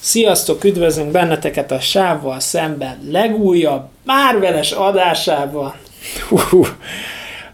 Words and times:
Sziasztok, 0.00 0.64
üdvözlünk 0.64 1.10
benneteket 1.10 1.70
a 1.70 1.80
Sávval 1.80 2.40
szemben 2.40 2.98
legújabb 3.10 3.88
Márveles 4.04 4.72
adásában. 4.72 5.74
Hú, 6.28 6.66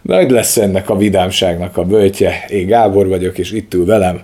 nagy 0.03 0.31
lesz 0.31 0.57
ennek 0.57 0.91
a 0.91 0.97
vidámságnak 0.97 1.77
a 1.77 1.85
böltje. 1.85 2.45
Én 2.49 2.67
Gábor 2.67 3.09
vagyok, 3.09 3.39
és 3.39 3.53
itt 3.53 3.75
ül 3.75 3.85
velem. 3.85 4.23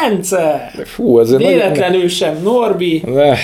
Bence! 0.00 0.70
Fú, 0.84 1.18
ez 1.18 1.36
Véletlenül 1.36 2.08
sem 2.08 2.38
Norbi. 2.42 3.02
Ne, 3.14 3.34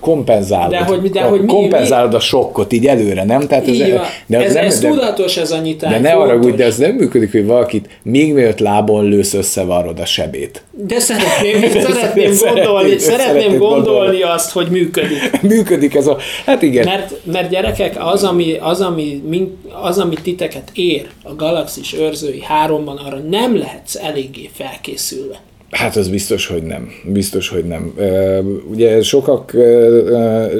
kompenzálod. 0.00 0.70
De 0.70 0.78
hogy- 0.84 1.10
de 1.10 1.22
hogy 1.22 1.40
mi- 1.40 1.46
kompenzálod 1.46 2.14
a 2.14 2.20
sokkot 2.20 2.72
így 2.72 2.86
előre, 2.86 3.24
nem? 3.24 3.40
Tehát 3.46 3.66
Így 3.68 3.92
van. 3.92 4.00
de 4.26 4.44
ez, 4.44 4.54
nem, 4.54 4.64
ez 4.64 4.80
de, 4.80 4.88
tudatos 4.88 5.36
ez 5.36 5.50
a 5.50 5.58
nyitás. 5.58 5.90
de 5.92 5.98
ne 5.98 6.36
úgy, 6.36 6.54
de 6.54 6.64
ez 6.64 6.76
nem 6.76 6.90
működik, 6.94 7.32
hogy 7.32 7.46
valakit 7.46 7.88
még 8.02 8.32
mielőtt 8.32 8.58
lábon 8.58 9.04
lősz, 9.04 9.34
összevarrod 9.34 9.98
a 10.00 10.04
sebét. 10.04 10.62
De 10.70 10.98
szeretném, 10.98 11.60
szeretném, 11.82 12.32
Szeretném- 12.32 12.64
gondolni, 12.64 12.98
szeretném 12.98 13.58
gondolni 13.58 13.84
gondolni. 13.84 14.22
azt, 14.22 14.50
hogy 14.52 14.66
működik. 14.70 15.40
működik 15.52 15.94
ez 15.94 16.06
a... 16.06 16.16
Hát 16.46 16.62
igen. 16.62 16.84
Mert, 16.84 17.12
mert 17.32 17.50
gyerekek, 17.50 17.94
az 17.98 18.24
ami, 18.24 18.56
az, 18.60 18.80
ami, 18.80 19.22
az, 19.82 19.98
ami 19.98 20.14
titeket 20.22 20.70
ér 20.74 21.06
a 21.22 21.34
Galaxis 21.34 21.94
őrzői 21.94 22.42
háromban, 22.42 22.96
arra 22.96 23.16
nem 23.30 23.58
lehetsz 23.58 23.94
eléggé 23.94 24.50
felkészülve. 24.54 25.36
Hát 25.74 25.96
az 25.96 26.08
biztos, 26.08 26.46
hogy 26.46 26.62
nem. 26.62 26.88
Biztos, 27.04 27.48
hogy 27.48 27.64
nem. 27.64 27.94
Ugye 28.70 29.02
sokak 29.02 29.56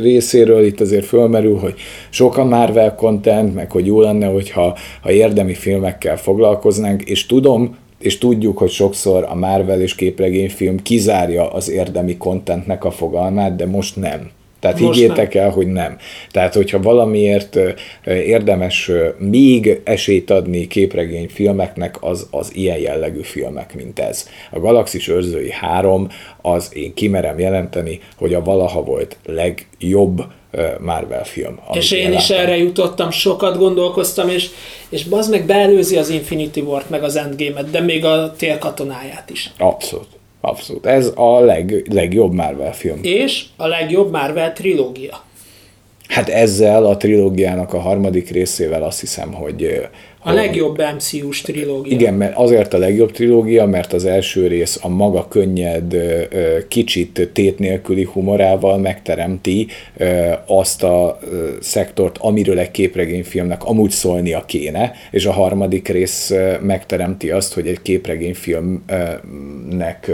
részéről 0.02 0.64
itt 0.64 0.80
azért 0.80 1.04
fölmerül, 1.04 1.56
hogy 1.58 1.74
sok 2.10 2.36
a 2.36 2.44
Marvel 2.44 2.94
content, 2.94 3.54
meg 3.54 3.70
hogy 3.70 3.86
jó 3.86 4.00
lenne, 4.00 4.26
hogyha 4.26 4.76
ha 5.02 5.12
érdemi 5.12 5.54
filmekkel 5.54 6.16
foglalkoznánk, 6.16 7.02
és 7.02 7.26
tudom, 7.26 7.76
és 7.98 8.18
tudjuk, 8.18 8.58
hogy 8.58 8.70
sokszor 8.70 9.26
a 9.28 9.34
Marvel 9.34 9.80
és 9.80 9.94
képregényfilm 9.94 10.82
kizárja 10.82 11.52
az 11.52 11.70
érdemi 11.70 12.16
contentnek 12.16 12.84
a 12.84 12.90
fogalmát, 12.90 13.56
de 13.56 13.66
most 13.66 13.96
nem. 13.96 14.30
Tehát 14.64 14.80
Most 14.80 14.98
higgyétek 14.98 15.34
el, 15.34 15.50
hogy 15.50 15.66
nem. 15.66 15.96
Tehát, 16.30 16.54
hogyha 16.54 16.80
valamiért 16.80 17.58
érdemes 18.04 18.90
még 19.18 19.80
esélyt 19.84 20.30
adni 20.30 20.66
képregény 20.66 21.28
filmeknek, 21.28 21.96
az, 22.00 22.26
az 22.30 22.50
ilyen 22.54 22.78
jellegű 22.78 23.20
filmek, 23.22 23.74
mint 23.74 23.98
ez. 23.98 24.28
A 24.50 24.58
Galaxis 24.58 25.08
őrzői 25.08 25.50
3 25.50 26.08
az 26.42 26.70
én 26.72 26.94
kimerem 26.94 27.38
jelenteni, 27.38 28.00
hogy 28.16 28.34
a 28.34 28.42
valaha 28.42 28.82
volt 28.82 29.16
legjobb 29.26 30.24
Marvel 30.80 31.24
film. 31.24 31.60
És 31.72 31.90
én 31.90 32.12
is 32.12 32.28
láttam. 32.28 32.46
erre 32.46 32.56
jutottam, 32.56 33.10
sokat 33.10 33.58
gondolkoztam, 33.58 34.28
és, 34.28 34.50
és 34.88 35.04
bazd 35.04 35.30
meg 35.30 35.46
beelőzi 35.46 35.96
az 35.96 36.08
Infinity 36.08 36.58
War-t, 36.58 36.90
meg 36.90 37.02
az 37.02 37.16
Endgame-et, 37.16 37.70
de 37.70 37.80
még 37.80 38.04
a 38.04 38.32
térkatonáját 38.36 39.30
is. 39.30 39.50
Abszolút. 39.58 40.06
Abszolút. 40.44 40.86
Ez 40.86 41.12
a 41.14 41.40
leg, 41.40 41.86
legjobb 41.90 42.32
Marvel 42.32 42.72
film. 42.72 42.98
És 43.02 43.44
a 43.56 43.66
legjobb 43.66 44.10
Marvel 44.10 44.52
trilógia. 44.52 45.22
Hát 46.08 46.28
ezzel 46.28 46.86
a 46.86 46.96
trilógiának 46.96 47.72
a 47.72 47.78
harmadik 47.78 48.30
részével 48.30 48.82
azt 48.82 49.00
hiszem, 49.00 49.32
hogy 49.32 49.88
A 50.26 50.32
legjobb 50.32 50.82
MCU-s 50.94 51.40
trilógia. 51.40 51.92
Igen, 51.92 52.14
mert 52.14 52.36
azért 52.36 52.74
a 52.74 52.78
legjobb 52.78 53.12
trilógia, 53.12 53.66
mert 53.66 53.92
az 53.92 54.04
első 54.04 54.46
rész 54.46 54.78
a 54.82 54.88
maga 54.88 55.28
könnyed, 55.28 55.96
kicsit 56.68 57.30
tét 57.32 57.58
nélküli 57.58 58.08
humorával 58.12 58.78
megteremti 58.78 59.66
azt 60.46 60.82
a 60.82 61.18
szektort, 61.60 62.18
amiről 62.18 62.58
egy 62.58 62.70
képregényfilmnek 62.70 63.64
amúgy 63.64 63.90
szólnia 63.90 64.44
kéne, 64.46 64.92
és 65.10 65.26
a 65.26 65.32
harmadik 65.32 65.88
rész 65.88 66.32
megteremti 66.60 67.30
azt, 67.30 67.54
hogy 67.54 67.66
egy 67.66 67.82
képregényfilmnek 67.82 70.10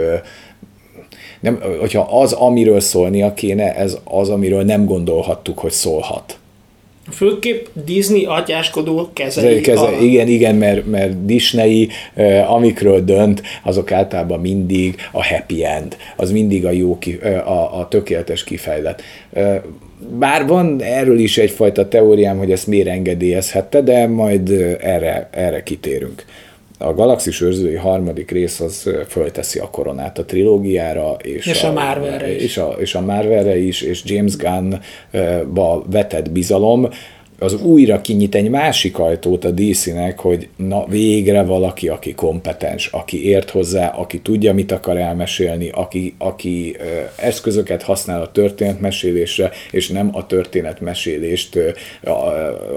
nem, 1.41 1.61
hogyha 1.79 2.01
az, 2.01 2.31
amiről 2.33 2.79
szólnia 2.79 3.33
kéne, 3.33 3.75
ez 3.75 3.97
az, 4.03 4.29
amiről 4.29 4.63
nem 4.63 4.85
gondolhattuk, 4.85 5.59
hogy 5.59 5.71
szólhat. 5.71 6.39
Főképp 7.11 7.65
Disney 7.85 8.25
atyáskodó 8.25 9.09
kezei 9.13 9.61
Keze, 9.61 9.79
alatt. 9.79 10.01
igen, 10.01 10.27
igen, 10.27 10.55
mert, 10.55 10.85
mert 10.85 11.25
Disney, 11.25 11.87
amikről 12.47 13.03
dönt, 13.03 13.41
azok 13.63 13.91
általában 13.91 14.39
mindig 14.39 14.95
a 15.11 15.25
happy 15.25 15.65
end, 15.65 15.97
az 16.15 16.31
mindig 16.31 16.65
a 16.65 16.71
jó, 16.71 16.97
ki, 16.97 17.13
a, 17.45 17.79
a 17.79 17.87
tökéletes 17.89 18.43
kifejlet. 18.43 19.01
Bár 20.19 20.47
van 20.47 20.81
erről 20.81 21.19
is 21.19 21.37
egyfajta 21.37 21.87
teóriám, 21.87 22.37
hogy 22.37 22.51
ezt 22.51 22.67
miért 22.67 22.87
engedélyezhette, 22.87 23.81
de 23.81 24.07
majd 24.07 24.49
erre, 24.81 25.29
erre 25.31 25.63
kitérünk. 25.63 26.25
A 26.81 26.93
Galaxis 26.93 27.41
őrzői 27.41 27.75
harmadik 27.75 28.31
rész 28.31 28.59
az 28.59 28.89
fölteszi 29.07 29.59
a 29.59 29.69
koronát 29.69 30.17
a 30.17 30.25
trilógiára, 30.25 31.11
és, 31.21 31.45
És 31.45 31.63
a 31.63 31.71
Marvelre 31.71 32.35
is. 32.35 32.41
és 32.41 32.57
a, 32.57 32.75
és 32.79 32.95
a 32.95 33.01
Marvelre 33.01 33.57
is, 33.57 33.81
és 33.81 34.01
James 34.05 34.35
Gunn-ba 34.35 35.83
vetett 35.89 36.31
bizalom, 36.31 36.89
az 37.43 37.61
újra 37.61 38.01
kinyit 38.01 38.35
egy 38.35 38.49
másik 38.49 38.99
ajtót 38.99 39.45
a 39.45 39.51
DC-nek, 39.51 40.19
hogy 40.19 40.49
na 40.55 40.85
végre 40.87 41.43
valaki, 41.43 41.87
aki 41.87 42.13
kompetens, 42.13 42.87
aki 42.87 43.25
ért 43.25 43.49
hozzá, 43.49 43.87
aki 43.87 44.19
tudja, 44.19 44.53
mit 44.53 44.71
akar 44.71 44.97
elmesélni, 44.97 45.69
aki, 45.69 46.15
aki 46.17 46.75
eszközöket 47.15 47.83
használ 47.83 48.21
a 48.21 48.31
történetmesélésre, 48.31 49.51
és 49.71 49.89
nem 49.89 50.09
a 50.13 50.25
történetmesélést 50.25 51.59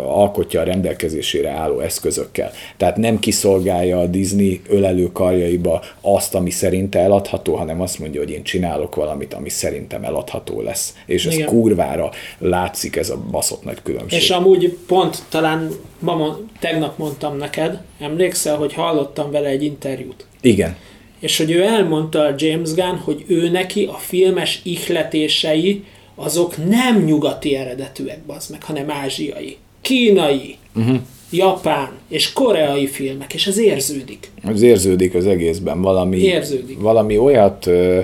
alkotja 0.06 0.60
a 0.60 0.64
rendelkezésére 0.64 1.50
álló 1.50 1.80
eszközökkel. 1.80 2.50
Tehát 2.76 2.96
nem 2.96 3.18
kiszolgálja 3.18 3.98
a 3.98 4.06
Disney 4.06 4.60
ölelő 4.68 5.12
karjaiba 5.12 5.82
azt, 6.00 6.34
ami 6.34 6.50
szerinte 6.50 6.98
eladható, 6.98 7.54
hanem 7.54 7.80
azt 7.80 7.98
mondja, 7.98 8.20
hogy 8.20 8.30
én 8.30 8.42
csinálok 8.42 8.94
valamit, 8.94 9.34
ami 9.34 9.48
szerintem 9.48 10.04
eladható 10.04 10.60
lesz. 10.60 10.94
És 11.06 11.26
ez 11.26 11.34
Igen. 11.34 11.46
kurvára 11.46 12.10
látszik 12.38 12.96
ez 12.96 13.10
a 13.10 13.16
baszott 13.30 13.64
nagy 13.64 13.82
különbség. 13.82 14.20
És 14.20 14.30
amúgy 14.30 14.53
pont 14.86 15.22
talán 15.28 15.70
ma, 15.98 16.38
tegnap 16.58 16.98
mondtam 16.98 17.36
neked, 17.36 17.80
emlékszel, 18.00 18.56
hogy 18.56 18.72
hallottam 18.72 19.30
vele 19.30 19.48
egy 19.48 19.62
interjút. 19.62 20.26
Igen. 20.40 20.76
És 21.20 21.36
hogy 21.36 21.50
ő 21.50 21.62
elmondta 21.62 22.20
a 22.20 22.34
James 22.36 22.74
Gunn, 22.74 22.96
hogy 22.96 23.24
ő 23.26 23.48
neki 23.48 23.84
a 23.84 23.96
filmes 23.96 24.60
ihletései 24.62 25.84
azok 26.14 26.68
nem 26.68 27.04
nyugati 27.04 27.54
eredetűek, 27.56 28.18
bazd 28.26 28.50
meg, 28.50 28.62
hanem 28.62 28.90
ázsiai, 28.90 29.56
kínai, 29.80 30.56
uh-huh. 30.74 30.96
japán 31.30 31.90
és 32.08 32.32
koreai 32.32 32.86
filmek, 32.86 33.34
és 33.34 33.46
ez 33.46 33.58
érződik. 33.58 34.30
Az 34.44 34.62
érződik 34.62 35.14
az 35.14 35.26
egészben 35.26 35.82
valami, 35.82 36.18
Érződik. 36.18 36.80
valami 36.80 37.18
olyat, 37.18 37.66
ö, 37.66 38.00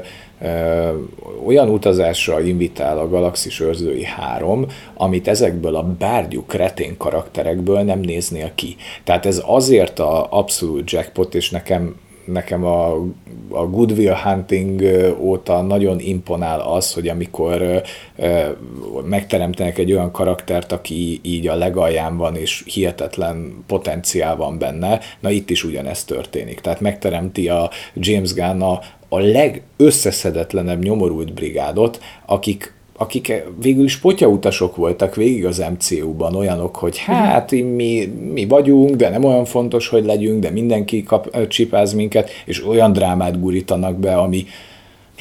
olyan 1.47 1.69
utazásra 1.69 2.41
invitál 2.41 2.99
a 2.99 3.09
Galaxis 3.09 3.61
őrzői 3.61 4.05
3, 4.05 4.67
amit 4.95 5.28
ezekből 5.28 5.77
a 5.77 5.83
bárgyú 5.99 6.45
kretén 6.47 6.97
karakterekből 6.97 7.81
nem 7.81 8.01
néznél 8.01 8.53
ki. 8.55 8.77
Tehát 9.05 9.27
ez 9.27 9.43
azért 9.47 9.99
a 9.99 10.27
abszolút 10.31 10.91
jackpot, 10.91 11.34
és 11.34 11.51
nekem 11.51 11.97
nekem 12.32 12.64
a, 12.64 12.92
a 13.48 13.66
Goodwill 13.66 14.14
Hunting 14.14 14.82
óta 15.18 15.62
nagyon 15.62 16.00
imponál 16.00 16.60
az, 16.60 16.92
hogy 16.92 17.08
amikor 17.08 17.82
megteremtenek 19.04 19.78
egy 19.78 19.92
olyan 19.92 20.10
karaktert, 20.10 20.72
aki 20.72 21.20
így 21.22 21.48
a 21.48 21.54
legalján 21.54 22.16
van, 22.16 22.36
és 22.36 22.62
hihetetlen 22.66 23.64
potenciál 23.66 24.36
van 24.36 24.58
benne, 24.58 25.00
na 25.20 25.30
itt 25.30 25.50
is 25.50 25.64
ugyanezt 25.64 26.06
történik. 26.06 26.60
Tehát 26.60 26.80
megteremti 26.80 27.48
a 27.48 27.70
James 27.94 28.34
Gunn 28.34 28.62
a, 28.62 28.80
a 29.08 29.18
legösszeszedetlenebb 29.18 30.82
nyomorult 30.82 31.32
brigádot, 31.32 32.00
akik 32.26 32.74
akik 33.00 33.43
végül 33.61 33.84
is 33.84 33.97
potyautasok 33.97 34.77
voltak 34.77 35.15
végig 35.15 35.47
az 35.47 35.65
MCU-ban, 35.78 36.34
olyanok, 36.34 36.77
hogy 36.77 36.99
hát 36.99 37.50
mi, 37.50 38.12
mi 38.33 38.47
vagyunk, 38.47 38.97
de 38.97 39.09
nem 39.09 39.25
olyan 39.25 39.44
fontos, 39.44 39.88
hogy 39.88 40.05
legyünk, 40.05 40.43
de 40.43 40.50
mindenki 40.50 41.03
kap, 41.03 41.47
csipáz 41.49 41.93
minket, 41.93 42.31
és 42.44 42.66
olyan 42.66 42.93
drámát 42.93 43.41
gurítanak 43.41 43.97
be, 43.97 44.16
ami 44.16 44.47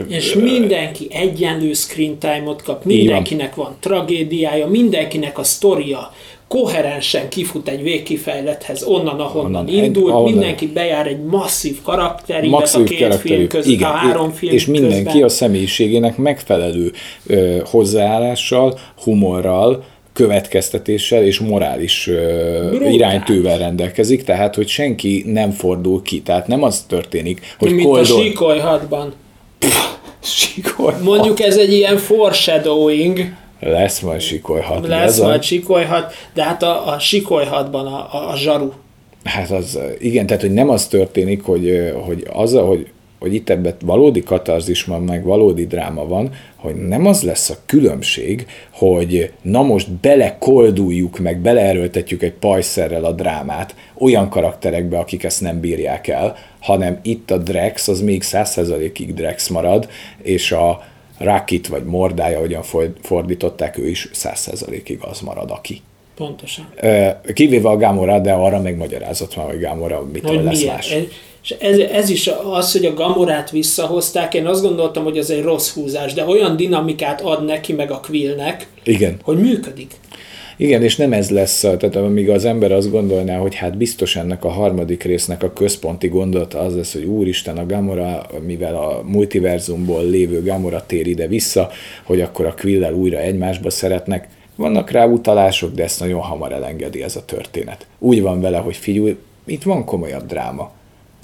És 0.08 0.34
mindenki 0.34 1.08
egyenlő 1.12 1.74
screen 1.74 2.18
time-ot 2.18 2.62
kap, 2.62 2.84
mindenkinek 2.84 3.56
van 3.56 3.76
tragédiája, 3.80 4.68
mindenkinek 4.68 5.38
a 5.38 5.44
sztoria 5.44 6.14
koherensen 6.50 7.30
kifut 7.30 7.68
egy 7.70 7.84
végkifejlethez 7.84 8.84
onnan, 8.84 9.20
ahonnan 9.20 9.66
Onnan, 9.68 9.84
indult, 9.84 10.12
ahonnan. 10.14 10.32
mindenki 10.32 10.68
bejár 10.68 11.08
egy 11.08 11.24
masszív 11.24 11.82
karakterívet 11.82 12.58
a 12.58 12.60
masszív 12.60 12.84
két 12.84 13.00
karakterű. 13.00 13.36
film 13.36 13.48
között, 13.48 13.82
a 13.82 13.86
három 13.86 14.32
film 14.32 14.54
és 14.54 14.66
mindenki 14.66 15.04
közben. 15.04 15.24
a 15.24 15.30
személyiségének 15.30 16.18
megfelelő 16.18 16.92
ö, 17.28 17.58
hozzáállással, 17.66 18.80
humorral, 19.04 19.84
következtetéssel 20.14 21.24
és 21.24 21.40
morális 21.40 22.08
ö, 22.08 22.68
Brutális. 22.70 22.96
iránytővel 22.96 23.58
rendelkezik, 23.58 24.24
tehát 24.24 24.56
hogy 24.56 24.68
senki 24.68 25.24
nem 25.28 25.52
fordul 25.52 26.02
ki. 26.02 26.22
Tehát 26.22 26.48
nem 26.48 26.64
az 26.64 26.82
történik, 26.88 27.56
hogy 27.60 27.72
Mint 27.72 27.86
a 27.86 27.90
koldor... 27.90 28.22
Sikolyhatban. 28.24 29.14
Sikoly. 30.24 30.94
Mondjuk 31.04 31.40
ez 31.40 31.58
egy 31.58 31.74
ilyen 31.74 31.98
foreshadowing, 31.98 33.20
Lesz 33.60 34.00
majd 34.00 34.22
sikolyhat. 34.22 34.88
lesz 34.88 35.08
Ez 35.08 35.20
a- 35.20 35.26
majd 35.26 35.44
Sikolyhat, 35.44 36.14
de 36.34 36.44
hát 36.44 36.64
a, 36.64 36.88
a 36.88 37.00
Sikolyhatban 37.00 37.86
a, 37.86 38.10
a, 38.12 38.30
a 38.30 38.38
zsaru. 38.38 38.72
Hát 39.24 39.52
az, 39.52 39.80
igen, 40.00 40.26
tehát 40.26 40.42
hogy 40.42 40.54
nem 40.54 40.70
az 40.70 40.88
történik, 40.88 41.44
hogy, 41.44 41.94
hogy 42.06 42.28
azzal, 42.32 42.68
hogy 42.68 42.88
hogy 43.20 43.34
itt 43.34 43.50
ebben 43.50 43.76
valódi 43.86 44.24
katarzis 44.24 44.84
van, 44.84 45.02
meg 45.04 45.24
valódi 45.24 45.68
dráma 45.68 46.08
van, 46.08 46.30
hogy 46.56 46.76
nem 46.76 47.06
az 47.06 47.24
lesz 47.24 47.50
a 47.50 47.56
különbség, 47.66 48.48
hogy 48.72 49.32
na 49.42 49.62
most 49.62 49.92
belekolduljuk, 49.92 51.20
meg 51.20 51.40
beleerőltetjük 51.40 52.24
egy 52.24 52.34
pajszerrel 52.34 53.04
a 53.06 53.12
drámát 53.12 53.76
olyan 53.98 54.30
karakterekbe, 54.30 54.98
akik 54.98 55.24
ezt 55.24 55.42
nem 55.42 55.60
bírják 55.60 56.08
el, 56.08 56.36
hanem 56.60 57.00
itt 57.02 57.32
a 57.32 57.38
Drex 57.38 57.88
az 57.88 58.02
még 58.02 58.24
100%-ig 58.26 59.14
Drex 59.14 59.48
marad, 59.48 59.90
és 60.22 60.52
a 60.52 60.84
Rakit 61.20 61.68
vagy 61.68 61.84
Mordája, 61.84 62.40
hogyan 62.40 62.64
fordították, 63.02 63.78
ő 63.78 63.88
is 63.88 64.10
100%-ig 64.14 65.00
az 65.02 65.20
marad, 65.20 65.52
aki. 65.52 65.82
Pontosan. 66.16 66.74
Kivéve 67.34 67.70
a 67.70 67.78
Gamora, 67.78 68.20
de 68.20 68.32
arra 68.32 68.62
meg 68.62 68.78
magyarázott 68.78 69.36
már, 69.36 69.46
hogy 69.46 69.60
Gamora 69.60 70.06
mitől 70.14 70.44
lesz 70.44 70.60
miért? 70.60 70.74
más. 70.74 70.96
És 71.44 71.50
ez, 71.50 71.78
ez 71.78 72.10
is 72.10 72.30
az, 72.44 72.72
hogy 72.72 72.86
a 72.86 72.94
Gamorát 72.94 73.52
visszahozták, 73.52 74.34
én 74.34 74.46
azt 74.46 74.62
gondoltam, 74.62 75.04
hogy 75.04 75.18
ez 75.18 75.30
egy 75.30 75.42
rossz 75.42 75.74
húzás, 75.74 76.14
de 76.14 76.26
olyan 76.26 76.56
dinamikát 76.56 77.22
ad 77.22 77.46
neki 77.46 77.74
meg 77.74 77.92
a 77.92 78.00
Quillnek, 78.00 78.68
Igen. 78.84 79.20
hogy 79.24 79.38
működik. 79.38 79.94
Igen, 80.62 80.84
és 80.84 80.96
nem 80.96 81.14
ez 81.14 81.30
lesz, 81.30 81.60
tehát 81.60 81.96
amíg 81.96 82.30
az 82.30 82.46
ember 82.46 82.72
azt 82.72 82.92
gondolná, 82.92 83.38
hogy 83.38 83.56
hát 83.56 83.78
biztos 83.78 84.16
ennek 84.16 84.44
a 84.44 84.50
harmadik 84.50 85.04
résznek 85.04 85.44
a 85.44 85.54
központi 85.54 86.08
gondolata 86.08 86.60
az 86.60 86.76
lesz, 86.76 86.94
hogy 86.94 87.04
úristen 87.04 87.58
a 87.58 87.66
Gamora, 87.66 88.28
mivel 88.46 88.76
a 88.76 89.02
multiverzumból 89.06 90.06
lévő 90.06 90.44
Gamora 90.44 90.86
tér 90.86 91.08
ide 91.08 91.28
vissza, 91.28 91.70
hogy 92.04 92.22
akkor 92.22 92.46
a 92.46 92.54
Quillel 92.58 92.94
újra 92.94 93.18
egymásba 93.18 93.70
szeretnek, 93.70 94.28
vannak 94.56 94.92
rá 94.92 95.06
utalások, 95.06 95.74
de 95.74 95.84
ezt 95.84 96.00
nagyon 96.00 96.22
hamar 96.22 96.52
elengedi 96.52 97.04
ez 97.04 97.16
a 97.16 97.26
történet. 97.26 97.88
Úgy 98.00 98.22
van 98.22 98.42
vele, 98.42 98.58
hogy 98.58 98.76
figyelj, 98.76 99.16
itt 99.46 99.64
van 99.64 99.86
komolyabb 99.86 100.26
dráma. 100.26 100.72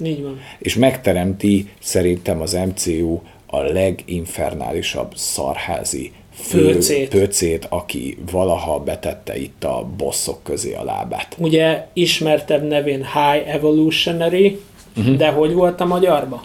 Így 0.04 0.22
van. 0.22 0.38
És 0.58 0.74
megteremti 0.74 1.68
szerintem 1.80 2.40
az 2.40 2.58
MCU 2.66 3.20
a 3.46 3.60
leginfernálisabb 3.60 5.12
szarházi 5.16 6.12
pöcét. 6.50 7.08
pöcét, 7.08 7.66
aki 7.68 8.18
valaha 8.30 8.78
betette 8.78 9.36
itt 9.36 9.64
a 9.64 9.88
bosszok 9.96 10.42
közé 10.42 10.74
a 10.74 10.84
lábát. 10.84 11.36
Ugye 11.38 11.86
ismertebb 11.92 12.68
nevén 12.68 13.04
High 13.04 13.54
Evolutionary, 13.54 14.60
uh-huh. 14.96 15.16
de 15.16 15.28
hogy 15.28 15.52
volt 15.52 15.80
a 15.80 15.84
magyarba? 15.84 16.42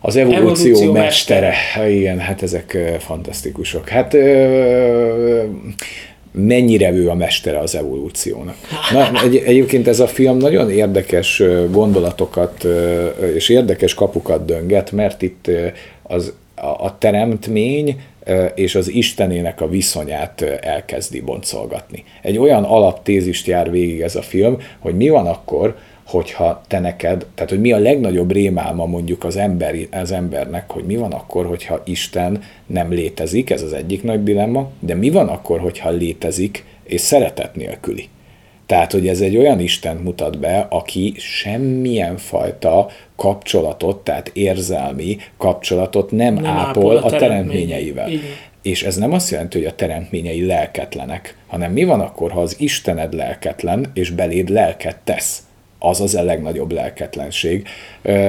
Az 0.00 0.16
evolúció, 0.16 0.40
evolúció 0.40 0.92
mestere. 0.92 1.48
mestere. 1.48 1.90
Igen, 1.90 2.18
hát 2.18 2.42
ezek 2.42 2.96
fantasztikusok. 2.98 3.88
Hát 3.88 4.14
ö, 4.14 5.42
mennyire 6.32 6.92
ő 6.92 7.08
a 7.08 7.14
mestere 7.14 7.58
az 7.58 7.74
evolúciónak. 7.74 8.56
Na, 8.92 9.22
egy, 9.22 9.36
egyébként 9.36 9.88
ez 9.88 10.00
a 10.00 10.06
film 10.06 10.36
nagyon 10.36 10.70
érdekes 10.70 11.42
gondolatokat 11.70 12.66
és 13.34 13.48
érdekes 13.48 13.94
kapukat 13.94 14.44
dönget, 14.44 14.92
mert 14.92 15.22
itt 15.22 15.50
az, 16.02 16.32
a, 16.54 16.66
a 16.66 16.96
teremtmény 16.98 18.00
és 18.54 18.74
az 18.74 18.88
Istenének 18.88 19.60
a 19.60 19.68
viszonyát 19.68 20.42
elkezdi 20.60 21.20
boncolgatni. 21.20 22.04
Egy 22.22 22.38
olyan 22.38 22.64
alaptézist 22.64 23.46
jár 23.46 23.70
végig 23.70 24.00
ez 24.00 24.16
a 24.16 24.22
film, 24.22 24.58
hogy 24.78 24.96
mi 24.96 25.08
van 25.08 25.26
akkor, 25.26 25.76
hogyha 26.04 26.60
te 26.68 26.78
neked, 26.78 27.26
tehát 27.34 27.50
hogy 27.50 27.60
mi 27.60 27.72
a 27.72 27.78
legnagyobb 27.78 28.32
rémálma 28.32 28.86
mondjuk 28.86 29.24
az, 29.24 29.36
emberi, 29.36 29.88
az 29.90 30.12
embernek, 30.12 30.70
hogy 30.70 30.84
mi 30.84 30.96
van 30.96 31.12
akkor, 31.12 31.46
hogyha 31.46 31.82
Isten 31.84 32.42
nem 32.66 32.92
létezik, 32.92 33.50
ez 33.50 33.62
az 33.62 33.72
egyik 33.72 34.02
nagy 34.02 34.22
dilemma, 34.22 34.70
de 34.80 34.94
mi 34.94 35.10
van 35.10 35.28
akkor, 35.28 35.60
hogyha 35.60 35.90
létezik 35.90 36.64
és 36.84 37.00
szeretet 37.00 37.54
nélküli. 37.54 38.08
Tehát, 38.66 38.92
hogy 38.92 39.08
ez 39.08 39.20
egy 39.20 39.36
olyan 39.36 39.60
Isten 39.60 39.96
mutat 39.96 40.38
be, 40.38 40.66
aki 40.70 41.14
semmilyen 41.16 42.16
fajta 42.16 42.88
kapcsolatot, 43.16 44.04
tehát 44.04 44.30
érzelmi 44.32 45.16
kapcsolatot 45.38 46.10
nem, 46.10 46.34
nem 46.34 46.44
ápol, 46.44 46.66
ápol 46.66 46.96
a, 46.96 47.04
a 47.04 47.18
teremtményeivel. 47.18 48.08
Igen. 48.08 48.22
És 48.62 48.82
ez 48.82 48.96
nem 48.96 49.12
azt 49.12 49.30
jelenti, 49.30 49.58
hogy 49.58 49.66
a 49.66 49.74
teremtményei 49.74 50.46
lelketlenek, 50.46 51.36
hanem 51.46 51.72
mi 51.72 51.84
van 51.84 52.00
akkor, 52.00 52.30
ha 52.32 52.40
az 52.40 52.56
Istened 52.58 53.14
lelketlen, 53.14 53.90
és 53.94 54.10
beléd 54.10 54.48
lelket 54.48 54.96
tesz 55.04 55.42
az 55.78 56.00
az 56.00 56.14
a 56.14 56.22
legnagyobb 56.22 56.72
lelketlenség. 56.72 57.66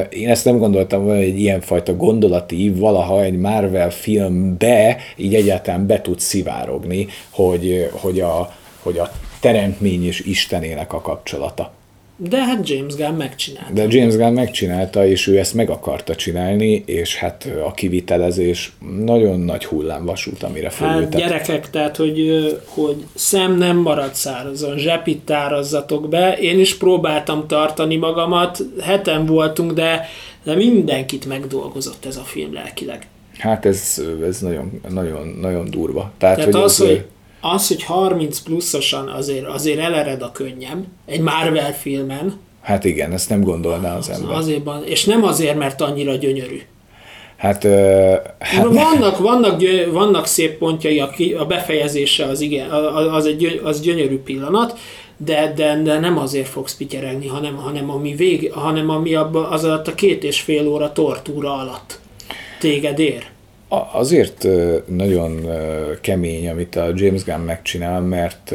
Én 0.10 0.30
ezt 0.30 0.46
nem 0.46 0.58
gondoltam, 0.58 1.04
hogy 1.04 1.18
egy 1.18 1.40
ilyenfajta 1.40 1.96
gondolati 1.96 2.70
valaha 2.70 3.24
egy 3.24 3.38
Marvel 3.38 3.90
filmbe 3.90 4.98
így 5.16 5.36
egyáltalán 5.36 5.88
be 5.88 6.02
tud 6.02 6.20
szivárogni, 6.20 7.08
hogy, 7.30 7.90
hogy, 7.92 8.20
a, 8.20 8.54
hogy 8.82 8.98
a 8.98 9.12
teremtmény 9.40 10.06
és 10.06 10.20
Istenének 10.20 10.94
a 10.94 11.02
kapcsolata. 11.02 11.74
De 12.18 12.38
hát 12.44 12.70
James 12.70 12.96
Gunn 12.96 13.14
megcsinálta. 13.14 13.74
De 13.74 13.86
James 13.90 14.16
Gunn 14.16 14.34
megcsinálta, 14.34 15.08
és 15.08 15.28
ő 15.28 15.38
ezt 15.38 15.54
meg 15.54 15.70
akarta 15.70 16.16
csinálni, 16.16 16.84
és 16.86 17.16
hát 17.16 17.48
a 17.66 17.72
kivitelezés 17.72 18.72
nagyon 19.04 19.40
nagy 19.40 19.66
hullámvasút, 19.66 20.44
amire 20.44 20.70
fölültet. 20.70 21.22
Hát 21.22 21.30
gyerekek, 21.30 21.70
tehát 21.70 21.96
hogy, 21.96 22.46
hogy 22.68 23.06
szem 23.14 23.58
nem 23.58 23.78
marad 23.78 24.14
szárazon, 24.14 24.78
zsepit 24.78 25.20
tárazzatok 25.20 26.10
be. 26.10 26.38
Én 26.38 26.60
is 26.60 26.78
próbáltam 26.78 27.48
tartani 27.48 27.96
magamat, 27.96 28.60
heten 28.82 29.26
voltunk, 29.26 29.72
de, 29.72 30.08
de 30.44 30.56
mindenkit 30.56 31.26
megdolgozott 31.26 32.06
ez 32.06 32.18
a 32.18 32.24
film 32.24 32.54
lelkileg. 32.54 33.08
Hát 33.38 33.66
ez, 33.66 34.02
ez 34.28 34.40
nagyon, 34.40 34.82
nagyon, 34.90 35.38
nagyon 35.42 35.70
durva. 35.70 36.12
Tehát, 36.18 36.36
Tehát 36.36 36.54
hogy 36.54 36.64
az, 36.64 36.80
az, 36.82 36.88
hogy 36.88 37.06
az, 37.54 37.68
hogy 37.68 37.84
30 37.84 38.40
pluszosan 38.40 39.08
azért, 39.08 39.46
azért 39.46 39.80
elered 39.80 40.22
a 40.22 40.32
könnyem, 40.32 40.86
egy 41.06 41.20
Marvel 41.20 41.74
filmen. 41.74 42.40
Hát 42.62 42.84
igen, 42.84 43.12
ezt 43.12 43.30
nem 43.30 43.42
gondolná 43.42 43.98
az, 43.98 44.10
az 44.10 44.20
ember. 44.20 44.38
Azért, 44.38 44.70
és 44.86 45.06
nem 45.06 45.24
azért, 45.24 45.58
mert 45.58 45.82
annyira 45.82 46.16
gyönyörű. 46.16 46.62
Hát, 47.38 47.64
uh, 47.64 48.16
hát 48.40 48.64
vannak, 48.64 49.18
vannak, 49.18 49.62
vannak 49.92 50.26
szép 50.26 50.58
pontjai, 50.58 51.00
a, 51.00 51.10
a 51.38 51.46
befejezése 51.46 52.26
az, 52.26 52.42
igen, 52.42 52.70
az, 53.12 53.26
egy, 53.26 53.62
az 53.64 53.82
gyönyörű 53.82 54.20
pillanat, 54.20 54.78
de, 55.18 55.54
de, 55.56 55.82
de 55.84 56.00
nem 56.00 56.18
azért 56.18 56.48
fogsz 56.48 56.76
pityerelni, 56.76 57.28
hanem, 57.28 57.56
hanem 57.56 57.90
ami, 57.90 58.16
vég, 58.16 58.52
hanem 58.52 58.90
ami 58.90 59.16
abba, 59.16 59.50
az 59.50 59.64
alatt 59.64 59.88
a 59.88 59.96
két 59.96 60.24
és 60.24 60.42
fél 60.42 60.68
óra 60.68 60.92
tortúra 60.92 61.54
alatt 61.54 62.00
téged 62.60 63.00
ér. 63.00 63.34
Azért 63.92 64.48
nagyon 64.86 65.50
kemény, 66.02 66.50
amit 66.50 66.76
a 66.76 66.92
James 66.96 67.24
Gunn 67.24 67.40
megcsinál, 67.40 68.02
mert, 68.02 68.54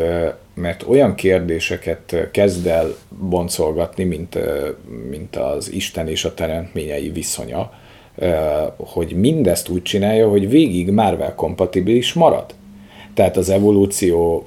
mert 0.55 0.85
olyan 0.89 1.15
kérdéseket 1.15 2.29
kezd 2.31 2.67
el 2.67 2.95
boncolgatni, 3.29 4.05
mint, 4.05 4.39
mint 5.11 5.37
az 5.37 5.73
Isten 5.73 6.09
és 6.09 6.25
a 6.25 6.35
teremtményei 6.35 7.11
viszonya, 7.11 7.73
hogy 8.77 9.13
mindezt 9.13 9.69
úgy 9.69 9.83
csinálja, 9.83 10.29
hogy 10.29 10.49
végig 10.49 10.91
Marvel 10.91 11.35
kompatibilis 11.35 12.13
marad. 12.13 12.55
Tehát 13.15 13.37
az 13.37 13.49
evolúció 13.49 14.47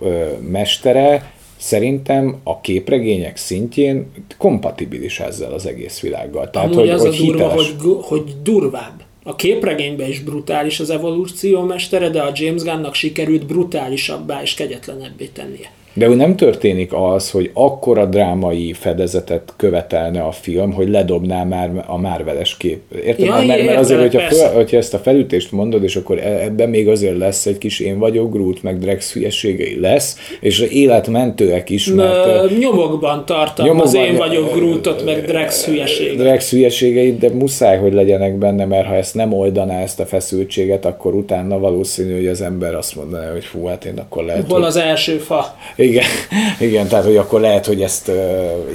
mestere 0.50 1.32
szerintem 1.58 2.40
a 2.44 2.62
képregények 2.62 3.38
szintjén 3.38 4.12
kompatibilis 4.38 5.20
ezzel 5.20 5.52
az 5.52 5.66
egész 5.66 6.00
világgal. 6.00 6.50
Tehát, 6.50 6.68
Amúgy 6.68 6.80
hogy, 6.80 6.90
az 6.90 7.02
hogy 7.02 7.10
a 7.10 7.18
durva, 7.18 7.50
hiteles... 7.50 7.76
hogy, 7.82 7.98
hogy 8.02 8.34
durvább. 8.44 9.03
A 9.24 9.36
képregényben 9.36 10.10
is 10.10 10.20
brutális 10.20 10.80
az 10.80 10.90
evolúció 10.90 11.62
mestere, 11.62 12.10
de 12.10 12.22
a 12.22 12.32
James 12.34 12.64
Gunnnak 12.64 12.94
sikerült 12.94 13.46
brutálisabbá 13.46 14.42
és 14.42 14.54
kegyetlenebbé 14.54 15.26
tennie. 15.26 15.72
De 15.94 16.08
ő 16.08 16.16
nem 16.16 16.36
történik 16.36 16.94
az, 16.94 17.32
hogy 17.32 17.50
akkora 17.54 18.06
drámai 18.06 18.74
fedezetet 18.74 19.54
követelne 19.58 20.22
a 20.22 20.32
film, 20.32 20.72
hogy 20.74 20.90
ledobná 20.90 21.44
már 21.44 21.84
a 21.88 21.98
Marveles 21.98 22.58
kép. 22.58 22.80
Érted? 23.06 23.26
Ja, 23.26 23.42
mert, 23.46 23.66
mert 23.66 23.78
azért, 23.78 24.00
hogyha, 24.00 24.20
föl, 24.20 24.48
hogyha 24.48 24.78
ezt 24.78 24.94
a 24.94 24.98
felütést 24.98 25.52
mondod, 25.52 25.84
és 25.84 25.96
akkor 25.96 26.18
e- 26.18 26.42
ebben 26.44 26.70
még 26.70 26.88
azért 26.88 27.18
lesz 27.18 27.46
egy 27.46 27.58
kis 27.58 27.80
én 27.80 28.00
vagyok, 28.00 28.34
Groot, 28.34 28.64
meg 28.64 28.80
Drex 28.80 29.14
hülyeségei 29.14 29.80
lesz, 29.80 30.18
és 30.40 30.60
életmentőek 30.60 31.70
is, 31.70 31.88
mert... 31.88 32.50
N- 32.50 32.60
nyomokban 32.60 33.26
tartom 33.26 33.66
nyomokban, 33.66 33.88
az 33.88 34.08
én 34.08 34.16
vagyok 34.16 34.54
Grootot, 34.54 35.06
meg 35.06 35.26
Drex 35.26 35.66
hülyeségeit. 35.66 36.18
Drex 36.18 36.50
hülyeségeit, 36.52 37.18
de 37.18 37.30
muszáj, 37.30 37.78
hogy 37.78 37.94
legyenek 37.94 38.38
benne, 38.38 38.66
mert 38.66 38.88
ha 38.88 38.96
ezt 38.96 39.16
nem 39.16 39.34
oldaná 39.34 39.82
ezt 39.82 40.00
a 40.00 40.06
feszültséget, 40.06 40.86
akkor 40.86 41.14
utána 41.14 41.60
valószínű, 41.60 42.16
hogy 42.16 42.28
az 42.28 42.42
ember 42.42 42.76
azt 42.76 42.96
mondaná, 42.96 43.32
hogy 43.32 43.46
fú, 43.46 43.66
hát 43.66 43.86
én 43.86 43.98
akkor 43.98 44.24
lehet... 44.24 44.52
Hol 44.52 44.64
az 44.64 44.76
első 44.76 45.18
fa? 45.18 45.56
Igen, 45.84 46.06
igen, 46.68 46.88
tehát 46.88 47.06
hogy 47.06 47.18
akkor 47.18 47.42
lehet, 47.42 47.66
hogy 47.66 47.82
ezt 47.82 48.08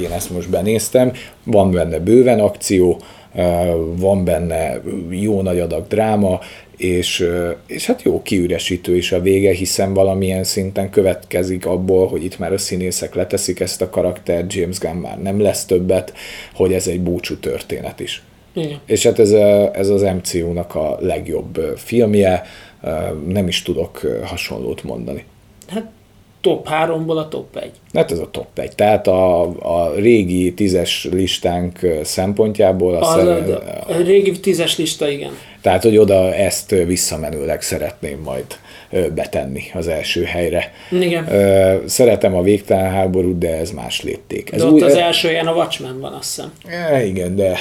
én 0.03 0.13
ezt 0.15 0.31
most 0.31 0.51
benéztem, 0.51 1.13
van 1.45 1.71
benne 1.71 1.99
bőven 1.99 2.41
akció, 2.41 3.01
van 3.97 4.25
benne 4.25 4.81
jó 5.11 5.43
nagy 5.43 5.61
adag 5.61 5.87
dráma, 5.87 6.41
és, 6.77 7.29
és 7.67 7.87
hát 7.87 8.03
jó 8.03 8.23
kiüresítő 8.23 8.97
is 8.97 9.13
a 9.13 9.21
vége, 9.21 9.53
hiszen 9.53 9.95
valamilyen 9.95 10.45
szinten 10.45 10.91
következik 10.91 11.67
abból, 11.67 12.09
hogy 12.09 12.25
itt 12.25 12.39
már 12.39 12.53
a 12.53 12.59
színészek 12.59 13.15
leteszik 13.15 13.61
ezt 13.61 13.83
a 13.83 13.91
karaktert, 13.91 14.53
James 14.53 14.79
Gunn 14.79 14.97
már 14.97 15.23
nem 15.23 15.41
lesz 15.41 15.65
többet, 15.65 16.13
hogy 16.55 16.73
ez 16.73 16.87
egy 16.87 17.01
búcsú 17.01 17.37
történet 17.37 18.01
is. 18.01 18.23
Igen. 18.53 18.81
És 18.87 19.03
hát 19.03 19.19
ez, 19.19 19.31
a, 19.31 19.75
ez 19.75 19.89
az 19.89 20.03
MCU-nak 20.03 20.75
a 20.75 20.97
legjobb 21.01 21.75
filmje, 21.77 22.43
nem 23.27 23.49
is 23.49 23.63
tudok 23.63 24.21
hasonlót 24.25 24.83
mondani. 24.83 25.25
Hát 25.69 25.91
top 26.41 26.69
3-ból 26.71 27.17
a 27.17 27.29
top 27.29 27.57
1. 27.57 27.71
Hát 27.93 28.11
ez 28.11 28.19
a 28.19 28.31
top 28.31 28.59
1. 28.59 28.75
Tehát 28.75 29.07
a, 29.07 29.41
a 29.83 29.95
régi 29.95 30.55
tízes 30.55 31.09
listánk 31.13 31.79
szempontjából 32.03 32.95
a, 32.95 33.05
szer... 33.05 33.27
a, 33.27 33.93
a 33.93 33.97
régi 33.97 34.41
tízes 34.41 34.79
lista, 34.79 35.09
igen. 35.09 35.31
Tehát, 35.61 35.83
hogy 35.83 35.97
oda 35.97 36.35
ezt 36.35 36.71
visszamenőleg 36.71 37.63
szeretném 37.63 38.21
majd 38.21 38.47
betenni 39.15 39.63
az 39.75 39.89
első 39.89 40.25
helyre. 40.25 40.73
Igen. 40.91 41.29
Szeretem 41.87 42.35
a 42.35 42.43
végtelen 42.43 42.91
háborút, 42.91 43.39
de 43.39 43.57
ez 43.57 43.71
más 43.71 44.03
lépték. 44.03 44.53
Ez 44.53 44.61
De 44.61 44.67
ott 44.67 44.83
az 44.83 44.95
első 44.95 45.29
helyen 45.29 45.47
a 45.47 45.53
Watchmen 45.53 46.01
van, 46.01 46.13
azt 46.13 46.35
hiszem. 46.35 46.53
E, 46.67 47.05
igen, 47.05 47.37
de 47.37 47.59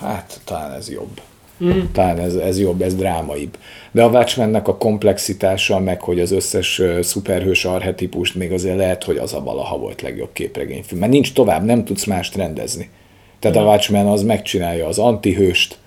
hát 0.00 0.40
talán 0.44 0.72
ez 0.72 0.90
jobb. 0.90 1.20
Mm. 1.64 1.80
Talán 1.92 2.18
ez, 2.18 2.34
ez 2.34 2.60
jobb, 2.60 2.82
ez 2.82 2.94
drámaibb. 2.94 3.56
De 3.90 4.02
a 4.02 4.08
Watchmennek 4.08 4.68
a 4.68 4.76
komplexitása, 4.76 5.78
meg 5.78 6.00
hogy 6.00 6.20
az 6.20 6.32
összes 6.32 6.82
szuperhős 7.00 7.64
arhetipust 7.64 8.34
még 8.34 8.52
azért 8.52 8.76
lehet, 8.76 9.04
hogy 9.04 9.16
az 9.16 9.34
a 9.34 9.42
valaha 9.42 9.78
volt 9.78 10.02
legjobb 10.02 10.32
képregényfilm. 10.32 11.00
Mert 11.00 11.12
nincs 11.12 11.32
tovább, 11.32 11.64
nem 11.64 11.84
tudsz 11.84 12.04
mást 12.04 12.36
rendezni. 12.36 12.90
Tehát 13.38 13.56
a 13.56 13.62
Watchmen 13.62 14.06
az 14.06 14.22
megcsinálja 14.22 14.86
az 14.86 14.98
antihőst, 14.98 15.78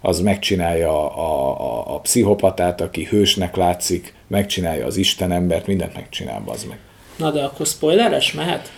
az 0.00 0.20
megcsinálja 0.20 1.14
a, 1.16 1.60
a, 1.60 1.94
a 1.94 2.00
pszichopatát, 2.00 2.80
aki 2.80 3.04
hősnek 3.04 3.56
látszik, 3.56 4.14
megcsinálja 4.26 4.86
az 4.86 4.96
istenembert, 4.96 5.66
mindent 5.66 5.94
megcsinál, 5.94 6.42
az 6.46 6.64
meg. 6.64 6.78
Na 7.16 7.30
de 7.30 7.42
akkor 7.42 7.66
spoileres 7.66 8.32
mehet? 8.32 8.72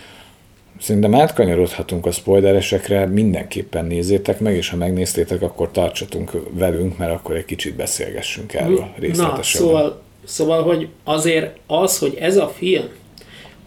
Szerintem 0.81 1.15
átkanyarodhatunk 1.15 2.05
a 2.05 2.11
spoileresekre, 2.11 3.05
mindenképpen 3.05 3.85
nézzétek 3.85 4.39
meg, 4.39 4.55
és 4.55 4.69
ha 4.69 4.75
megnéztétek, 4.75 5.41
akkor 5.41 5.71
tartsatunk 5.71 6.31
velünk, 6.51 6.97
mert 6.97 7.11
akkor 7.11 7.35
egy 7.35 7.45
kicsit 7.45 7.75
beszélgessünk 7.75 8.53
erről 8.53 8.79
Na, 8.79 8.93
részletesebben. 8.97 9.43
szóval, 9.43 10.01
szóval, 10.25 10.63
hogy 10.63 10.87
azért 11.03 11.57
az, 11.67 11.97
hogy 11.97 12.17
ez 12.19 12.37
a 12.37 12.47
film, 12.47 12.89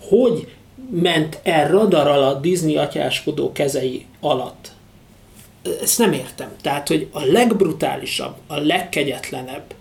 hogy 0.00 0.48
ment 0.90 1.40
el 1.42 1.68
radar 1.68 2.06
alatt 2.06 2.42
Disney 2.42 2.76
atyáskodó 2.76 3.52
kezei 3.52 4.06
alatt, 4.20 4.72
ezt 5.82 5.98
nem 5.98 6.12
értem. 6.12 6.48
Tehát, 6.62 6.88
hogy 6.88 7.08
a 7.12 7.24
legbrutálisabb, 7.24 8.34
a 8.46 8.56
legkegyetlenebb 8.56 9.74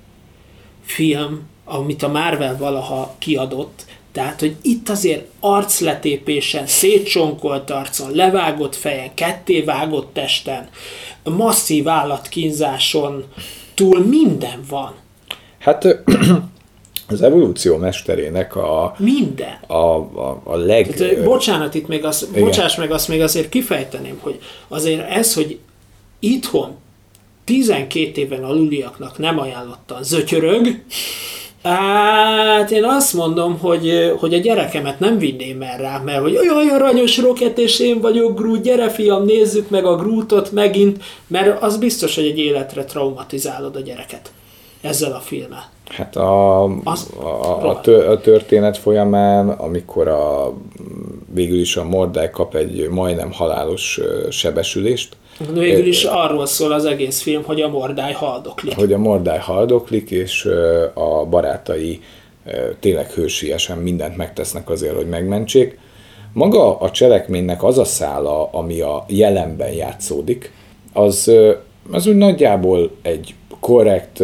film, 0.84 1.48
amit 1.66 2.04
a 2.04 2.08
Marvel 2.08 2.58
valaha 2.58 3.16
kiadott, 3.18 3.86
tehát, 4.14 4.40
hogy 4.40 4.56
itt 4.62 4.90
azért 4.90 5.26
arcletépésen, 5.40 6.68
szétsonkolt 6.68 7.70
arcon, 7.70 8.12
levágott 8.16 8.76
fejen, 8.76 9.14
kettévágott 9.14 10.14
testen, 10.14 10.70
masszív 11.24 11.88
állatkínzáson 11.88 13.24
túl 13.74 14.06
minden 14.06 14.64
van. 14.70 14.94
Hát 15.60 15.88
az 17.08 17.22
evolúció 17.22 17.78
mesterének 17.78 18.56
a, 18.56 18.96
Minden. 18.98 19.58
a, 19.68 19.96
a, 19.96 20.42
a 20.44 20.56
leg... 20.56 20.94
Tehát, 20.94 21.24
bocsánat, 21.24 21.74
itt 21.74 21.88
még 21.88 22.06
azt, 22.06 22.28
Igen. 22.30 22.44
bocsáss 22.44 22.76
meg, 22.76 22.92
azt 22.92 23.08
még 23.08 23.22
azért 23.22 23.50
kifejteném, 23.50 24.18
hogy 24.22 24.40
azért 24.68 25.10
ez, 25.10 25.34
hogy 25.34 25.60
itthon 26.20 26.76
12 27.44 28.22
éven 28.22 28.44
aluliaknak 28.44 29.18
nem 29.18 29.40
ajánlottan 29.40 30.04
zötyörög, 30.04 30.84
Hát 31.64 32.72
én 32.72 32.84
azt 32.84 33.14
mondom, 33.14 33.60
hogy, 33.60 34.14
hogy 34.18 34.34
a 34.34 34.38
gyerekemet 34.38 35.00
nem 35.00 35.18
vinném 35.18 35.62
el 35.62 35.78
rá, 35.78 36.02
mert 36.06 36.22
hogy 36.22 36.38
olyan 36.38 36.70
aranyos 36.70 37.18
roket, 37.18 37.58
és 37.58 37.80
én 37.80 38.02
vagyok 38.02 38.40
Groot, 38.40 38.62
gyere 38.62 38.90
fiam, 38.90 39.26
nézzük 39.26 39.70
meg 39.70 39.86
a 39.86 39.96
Grootot 39.96 40.52
megint, 40.52 41.04
mert 41.28 41.62
az 41.62 41.78
biztos, 41.78 42.16
hogy 42.16 42.26
egy 42.26 42.40
életre 42.40 42.84
traumatizálod 42.84 43.76
a 43.76 43.80
gyereket 43.80 44.32
ezzel 44.84 45.12
a 45.12 45.20
filmmel. 45.20 45.72
Hát 45.90 46.16
a, 46.16 46.64
Az 46.84 47.10
a, 47.20 47.70
a, 47.70 47.82
történet 48.22 48.78
folyamán, 48.78 49.50
amikor 49.50 50.08
a, 50.08 50.54
végül 51.34 51.60
is 51.60 51.78
a 51.78 51.84
Mordai 51.84 52.30
kap 52.30 52.56
egy 52.56 52.90
majdnem 52.90 53.32
halálos 53.32 54.00
sebesülést, 54.30 55.16
Végül 55.54 55.86
is 55.86 56.04
arról 56.04 56.46
szól 56.46 56.72
az 56.72 56.86
egész 56.86 57.22
film, 57.22 57.44
hogy 57.44 57.62
a 57.62 57.70
mordály 57.70 58.14
haldoklik. 58.14 58.76
hogy 58.76 58.94
a 58.94 58.98
Mordai 58.98 59.38
haldoklik, 59.38 60.12
és 60.12 60.50
a 60.94 61.26
barátai 61.26 62.02
tényleg 62.80 63.12
hősiesen 63.12 63.78
mindent 63.78 64.18
megtesznek 64.18 64.70
azért, 64.70 64.96
hogy 64.96 65.10
megmentsék. 65.10 65.80
Maga 66.34 66.80
a 66.80 66.92
cselekménynek 66.92 67.64
az 67.64 67.78
a 67.78 67.84
szála, 67.84 68.50
ami 68.52 68.82
a 68.82 69.06
jelenben 69.08 69.72
játszódik, 69.72 70.52
az, 70.94 71.32
az 71.92 72.08
úgy 72.08 72.16
nagyjából 72.16 72.92
egy 73.02 73.36
korrekt 73.64 74.24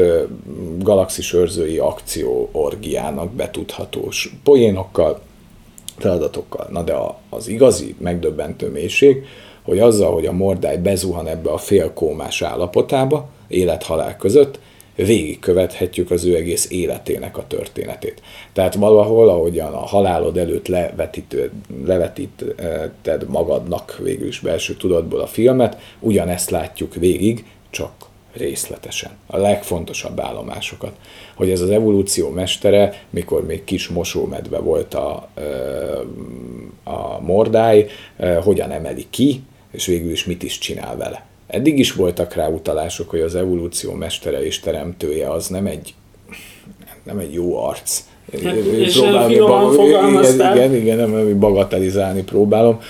galaxis 0.80 1.34
őrzői 1.34 1.78
akció 1.78 2.50
orgiának 2.52 3.32
betudhatós 3.32 4.36
poénokkal, 4.44 5.20
feladatokkal. 5.98 6.68
Na 6.72 6.84
de 6.84 6.96
az 7.30 7.48
igazi 7.48 7.96
megdöbbentő 7.98 8.70
mélység, 8.70 9.26
hogy 9.64 9.80
azzal, 9.80 10.14
hogy 10.14 10.26
a 10.26 10.32
mordály 10.32 10.78
bezuhan 10.78 11.28
ebbe 11.28 11.50
a 11.50 11.58
félkómás 11.58 12.42
állapotába, 12.42 13.30
élet-halál 13.48 14.16
között, 14.18 14.60
végigkövethetjük 14.96 16.12
az 16.12 16.26
ő 16.26 16.36
egész 16.36 16.70
életének 16.72 17.38
a 17.38 17.48
történetét. 17.48 18.22
Tehát 18.54 18.76
valahol, 18.76 19.30
ahogyan 19.30 19.74
a 19.74 19.86
halálod 19.86 20.38
előtt 20.38 20.68
levetítő, 20.68 21.52
levetíted 21.86 23.26
magadnak 23.28 24.00
végül 24.04 24.28
is 24.28 24.40
belső 24.40 24.74
tudatból 24.74 25.20
a 25.20 25.28
filmet, 25.28 25.78
ugyanezt 26.00 26.50
látjuk 26.50 26.94
végig, 26.94 27.46
csak 27.70 28.09
részletesen. 28.34 29.12
A 29.28 29.38
legfontosabb 29.38 30.20
állomásokat. 30.20 30.92
Hogy 31.36 31.50
ez 31.50 31.62
az 31.62 31.70
evolúció 31.70 32.30
mestere, 32.30 33.04
mikor 33.10 33.46
még 33.46 33.64
kis 33.64 33.88
mosómedve 33.88 34.58
volt 34.58 34.94
a, 34.94 35.30
a 36.84 37.20
mordály, 37.22 37.88
hogyan 38.42 38.72
emeli 38.72 39.06
ki, 39.10 39.42
és 39.72 39.86
végül 39.86 40.12
is 40.12 40.26
mit 40.26 40.44
is 40.44 40.58
csinál 40.58 40.98
vele. 40.98 41.26
Eddig 41.48 41.80
is 41.80 41.94
voltak 41.94 42.34
rá 42.34 42.48
utalások, 42.48 43.10
hogy 43.10 43.22
az 43.22 43.36
evolúció 43.36 43.94
mestere 43.94 44.46
és 44.46 44.60
teremtője 44.60 45.32
az 45.32 45.48
nem 45.48 45.66
egy, 45.66 45.94
nem 47.04 47.20
egy 47.20 47.34
jó 47.34 47.58
arc. 47.64 48.04
Hát, 48.44 48.56
és 48.56 48.94
Próbálom 49.00 49.30
finoman 49.30 49.74
fogalmaztál. 49.74 50.56
igen, 50.56 50.76
igen, 50.76 50.98
nem 50.98 51.40
bagatelizálni 51.40 52.24
próbálom. 52.24 52.82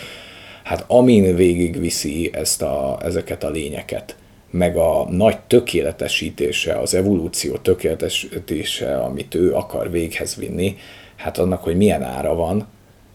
Hát 0.64 0.84
amin 0.88 1.36
végigviszi 1.36 2.30
ezt 2.34 2.62
a, 2.62 2.98
ezeket 3.04 3.44
a 3.44 3.50
lényeket, 3.50 4.16
meg 4.50 4.78
a 4.78 5.08
nagy 5.10 5.38
tökéletesítése, 5.48 6.74
az 6.80 6.94
evolúció 6.94 7.56
tökéletesítése, 7.56 8.98
amit 8.98 9.36
ő 9.36 9.54
akar 9.54 9.92
véghez 9.92 10.36
vinni, 10.36 10.78
hát 11.16 11.38
annak, 11.38 11.64
hogy 11.64 11.78
milyen 11.78 12.04
ára 12.04 12.36
van, 12.36 12.68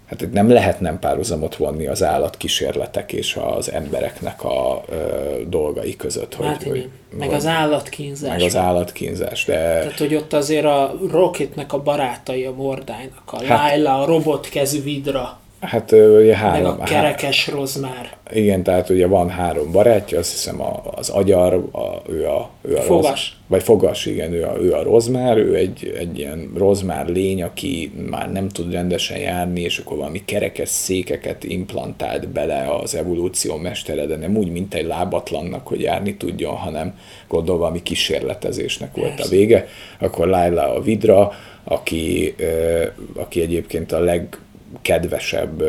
hát 0.07 0.21
itt 0.23 0.33
nem 0.33 0.51
lehet 0.51 0.81
nem 0.81 0.99
párhuzamot 0.99 1.57
vonni 1.57 1.87
az 1.87 2.03
állatkísérletek 2.03 3.13
és 3.13 3.39
az 3.57 3.73
embereknek 3.73 4.45
a 4.45 4.85
ö, 4.89 4.95
dolgai 5.49 5.97
között. 5.97 6.35
Hogy, 6.35 6.47
Hát 6.47 6.63
hogy. 6.63 6.89
Meg 7.19 7.29
hogy- 7.29 7.37
az 7.37 7.47
állatkínzás. 7.47 8.31
meg 8.31 8.41
az 8.43 8.57
állatkínzás, 8.57 9.45
de 9.45 9.53
Tehát, 9.55 9.99
hogy 9.99 10.15
ott 10.15 10.33
azért 10.33 10.65
a 10.65 10.95
Rocketnek 11.11 11.73
a 11.73 11.83
barátai, 11.83 12.45
a 12.45 12.53
Mordájnak, 12.53 13.23
a 13.33 13.45
hát, 13.45 13.71
Laila, 13.71 14.03
a 14.03 14.07
robotkezű 14.07 14.83
vidra, 14.83 15.39
hát 15.65 15.93
ugye 15.93 16.27
meg 16.27 16.35
három, 16.35 16.81
a 16.81 16.85
kerekes 16.85 17.49
rozmár. 17.49 18.17
Igen, 18.33 18.63
tehát 18.63 18.89
ugye 18.89 19.07
van 19.07 19.29
három 19.31 19.73
barátja, 19.73 20.19
azt 20.19 20.31
hiszem 20.31 20.61
a, 20.61 20.83
az 20.95 21.09
agyar, 21.09 21.55
a, 21.55 22.11
ő 22.11 22.27
a, 22.27 22.51
ő 22.63 22.77
a 22.77 22.81
Fogas. 22.81 23.09
Roz, 23.09 23.43
vagy 23.47 23.63
fogas, 23.63 24.07
igen, 24.07 24.33
ő 24.33 24.45
a, 24.45 24.57
ő 24.61 24.73
a 24.73 24.83
rozmár, 24.83 25.37
ő 25.37 25.55
egy, 25.55 25.95
egy 25.99 26.19
ilyen 26.19 26.51
rozmár 26.57 27.09
lény, 27.09 27.43
aki 27.43 27.93
már 28.11 28.33
nem 28.33 28.49
tud 28.49 28.73
rendesen 28.73 29.19
járni, 29.19 29.61
és 29.61 29.79
akkor 29.79 29.97
valami 29.97 30.25
kerekes 30.25 30.69
székeket 30.69 31.45
implantált 31.45 32.29
bele 32.29 32.71
az 32.83 32.95
evolúció 32.95 33.57
mestere, 33.57 34.07
de 34.07 34.17
nem 34.17 34.37
úgy, 34.37 34.51
mint 34.51 34.75
egy 34.75 34.87
lábatlannak, 34.87 35.67
hogy 35.67 35.81
járni 35.81 36.17
tudjon, 36.17 36.55
hanem 36.55 36.99
gondolom 37.29 37.61
valami 37.61 37.83
kísérletezésnek 37.83 38.97
volt 38.97 39.13
a 39.13 39.15
Persze. 39.15 39.37
vége. 39.37 39.69
Akkor 39.99 40.27
Laila 40.27 40.75
a 40.75 40.81
vidra, 40.81 41.33
aki, 41.65 42.35
aki 43.15 43.41
egyébként 43.41 43.93
a 43.93 43.99
leg 43.99 44.39
kedvesebb 44.83 45.63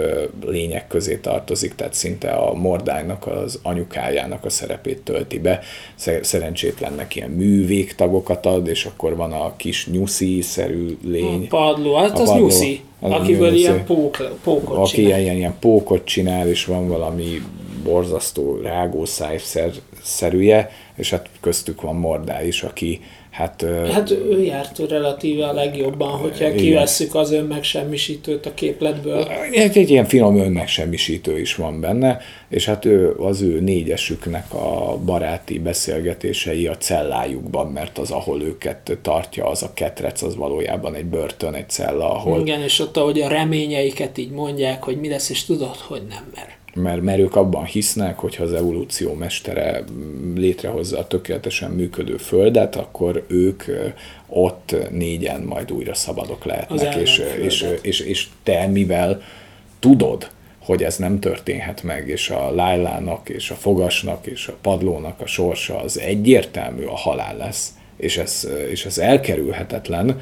lények 0.46 0.88
közé 0.88 1.16
tartozik, 1.18 1.76
tehát 1.76 1.94
szinte 1.94 2.32
a 2.32 2.54
Mordálynak, 2.54 3.28
az 3.28 3.60
anyukájának 3.64 4.46
a 4.46 4.50
szerepét 4.50 5.02
tölti 5.02 5.40
be. 5.40 5.60
Sze- 5.96 6.24
Szerencsétlennek 6.24 7.16
ilyen 7.16 7.30
művégtagokat 7.30 8.46
ad, 8.46 8.68
és 8.68 8.86
akkor 8.86 9.16
van 9.16 9.32
a 9.32 9.56
kis 9.56 9.88
nyuszi-szerű 9.88 10.98
lény. 11.04 11.44
A 11.44 11.48
padló, 11.58 11.96
hát 11.96 12.18
A 12.20 12.22
az 12.22 12.28
padló, 12.30 12.44
nyuszi, 12.44 12.82
az 13.00 13.12
akiből 13.12 13.48
nyuszi. 13.50 13.60
ilyen 13.62 13.86
pók, 13.86 14.18
pókot 14.44 14.78
aki 14.78 14.90
csinál. 14.96 15.08
ilyen, 15.10 15.22
ilyen, 15.22 15.36
ilyen 15.36 15.56
pókot 15.60 16.06
csinál, 16.06 16.48
és 16.48 16.66
van 16.66 16.88
valami 16.88 17.42
borzasztó 17.84 18.60
rágószájszer 18.64 19.72
szerűje, 20.04 20.70
és 20.96 21.10
hát 21.10 21.30
köztük 21.42 21.82
van 21.82 21.96
Mordály 21.96 22.48
is, 22.48 22.64
aki 22.64 23.02
Hát, 23.36 23.66
hát 23.92 24.12
ő 24.12 24.42
járt 24.44 24.80
relatíve 24.90 25.48
a 25.48 25.54
legjobban, 25.54 26.12
hogyha 26.12 26.46
igen. 26.46 26.58
kivesszük 26.58 27.16
az 27.16 27.32
önmegsemmisítőt 27.32 28.46
a 28.46 28.54
képletből. 28.54 29.28
Egy, 29.52 29.78
egy 29.78 29.90
ilyen 29.90 30.06
finom 30.06 30.38
önmegsemmisítő 30.38 31.40
is 31.40 31.56
van 31.56 31.80
benne, 31.80 32.20
és 32.50 32.66
hát 32.66 32.86
ő, 32.86 33.16
az 33.18 33.42
ő 33.42 33.60
négyesüknek 33.60 34.54
a 34.54 34.98
baráti 35.06 35.60
beszélgetései 35.60 36.68
a 36.68 36.78
cellájukban, 36.78 37.68
mert 37.68 37.98
az, 37.98 38.12
ahol 38.12 38.42
őket 38.42 38.98
tartja, 39.02 39.46
az 39.46 39.64
a 39.64 39.74
ketrec, 39.74 40.22
az 40.22 40.36
valójában 40.36 40.96
egy 40.96 41.06
börtön, 41.06 41.54
egy 41.54 41.70
cella, 41.70 42.12
ahol... 42.14 42.40
Igen, 42.40 42.62
és 42.62 42.80
ott, 42.80 42.98
ahogy 42.98 43.22
a 43.22 43.28
reményeiket 43.28 44.18
így 44.18 44.32
mondják, 44.32 44.84
hogy 44.84 45.00
mi 45.00 45.10
lesz, 45.10 45.30
és 45.30 45.46
tudod, 45.46 45.76
hogy 45.76 46.02
nem 46.10 46.32
mer 46.36 46.58
mert, 46.76 47.02
mert 47.02 47.20
ők 47.20 47.36
abban 47.36 47.66
hisznek, 47.66 48.20
hogy 48.20 48.36
ha 48.36 48.44
az 48.44 48.54
evolúció 48.54 49.14
mestere 49.14 49.84
létrehozza 50.36 51.00
a 51.00 51.08
tökéletesen 51.08 51.72
működő 51.72 52.18
földet, 52.18 52.76
akkor 52.76 53.26
ők 53.28 53.64
ott 54.28 54.76
négyen 54.92 55.42
majd 55.42 55.72
újra 55.72 55.94
szabadok 55.94 56.46
lehetnek, 56.46 56.96
és, 56.96 57.22
és, 57.42 57.66
és, 57.82 58.00
és 58.00 58.28
te 58.44 58.68
mivel 58.68 59.22
tudod, 59.80 60.30
hogy 60.60 60.84
ez 60.84 60.98
nem 60.98 61.20
történhet 61.20 61.84
meg, 61.84 62.08
és 62.08 62.30
a 62.30 62.52
Lájlának, 62.56 63.30
és 63.30 63.50
a 63.50 63.56
fogasnak, 63.56 64.26
és 64.26 64.48
a 64.48 64.56
padlónak 64.62 65.22
a 65.22 65.26
sorsa 65.26 65.80
az 65.80 66.00
egyértelmű 66.00 66.84
a 66.84 66.96
halál 66.96 67.38
lesz, 67.38 67.74
és 67.98 68.18
ez, 68.18 68.48
és 68.70 68.86
ez 68.86 68.98
elkerülhetetlen, 68.98 70.22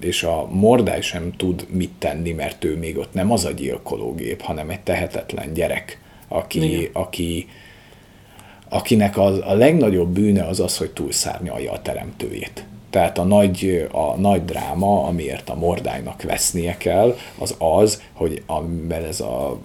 és 0.00 0.22
a 0.22 0.48
Mordály 0.50 1.00
sem 1.00 1.32
tud 1.36 1.66
mit 1.70 1.92
tenni, 1.98 2.32
mert 2.32 2.64
ő 2.64 2.76
még 2.76 2.98
ott 2.98 3.12
nem 3.14 3.32
az 3.32 3.44
a 3.44 3.50
gyilkológép, 3.50 4.40
hanem 4.40 4.70
egy 4.70 4.80
tehetetlen 4.80 5.52
gyerek, 5.52 6.00
aki, 6.28 6.90
aki 6.92 7.46
akinek 8.72 9.18
az, 9.18 9.38
a 9.44 9.54
legnagyobb 9.54 10.08
bűne 10.08 10.44
az 10.44 10.60
az, 10.60 10.76
hogy 10.76 10.90
túlszárnyalja 10.90 11.72
a 11.72 11.82
teremtőjét. 11.82 12.64
Tehát 12.90 13.18
a 13.18 13.24
nagy, 13.24 13.88
a 13.92 14.16
nagy 14.16 14.44
dráma, 14.44 15.04
amiért 15.04 15.50
a 15.50 15.54
mordálynak 15.54 16.22
vesznie 16.22 16.76
kell, 16.76 17.16
az 17.38 17.54
az, 17.58 18.02
hogy 18.12 18.42
amivel 18.46 19.04
ez 19.04 19.20
a, 19.20 19.60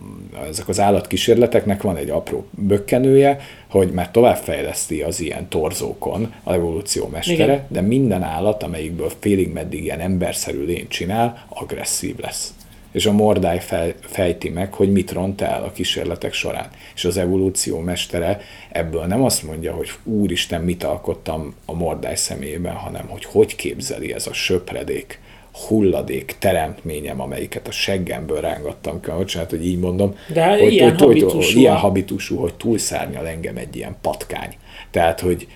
ezek 0.49 0.67
az 0.67 0.79
állatkísérleteknek 0.79 1.81
van 1.81 1.97
egy 1.97 2.09
apró 2.09 2.45
bökkenője, 2.49 3.39
hogy 3.77 3.91
már 3.91 4.11
továbbfejleszti 4.11 5.01
az 5.01 5.19
ilyen 5.19 5.49
torzókon 5.49 6.33
a 6.43 6.53
evolúció 6.53 7.07
mestere, 7.07 7.43
Igen. 7.43 7.65
de 7.67 7.81
minden 7.81 8.23
állat, 8.23 8.63
amelyikből 8.63 9.11
félig 9.19 9.51
meddig 9.51 9.83
ilyen 9.83 9.99
emberszerű 9.99 10.65
lény 10.65 10.87
csinál, 10.87 11.45
agresszív 11.49 12.15
lesz 12.19 12.53
és 12.91 13.05
a 13.05 13.11
mordály 13.11 13.59
fej, 13.59 13.95
fejti 14.01 14.49
meg, 14.49 14.73
hogy 14.73 14.91
mit 14.91 15.11
ront 15.11 15.41
el 15.41 15.63
a 15.63 15.71
kísérletek 15.71 16.33
során. 16.33 16.69
És 16.95 17.05
az 17.05 17.17
evolúció 17.17 17.79
mestere 17.79 18.41
ebből 18.71 19.05
nem 19.05 19.23
azt 19.23 19.43
mondja, 19.43 19.73
hogy 19.73 19.89
úristen, 20.03 20.61
mit 20.61 20.83
alkottam 20.83 21.55
a 21.65 21.73
mordály 21.73 22.15
személyében, 22.15 22.73
hanem 22.73 23.07
hogy 23.07 23.25
hogy 23.25 23.55
képzeli 23.55 24.13
ez 24.13 24.27
a 24.27 24.33
söpredék, 24.33 25.19
hulladék 25.67 26.35
teremtményem, 26.39 27.21
amelyiket 27.21 27.67
a 27.67 27.71
seggemből 27.71 28.41
rángattam 28.41 29.01
ki, 29.01 29.11
bocsánat, 29.11 29.49
hogy 29.49 29.65
így 29.65 29.79
mondom, 29.79 30.15
De 30.33 30.57
hogy, 30.57 30.73
ilyen, 30.73 30.89
hogy, 30.89 30.99
habitusú. 30.99 31.35
hogy, 31.35 31.55
ilyen 31.55 31.75
habitusú, 31.75 32.37
hogy 32.37 32.53
túlszárnyal 32.53 33.27
engem 33.27 33.57
egy 33.57 33.75
ilyen 33.75 33.95
patkány. 34.01 34.55
Tehát, 34.91 35.19
hogy 35.19 35.47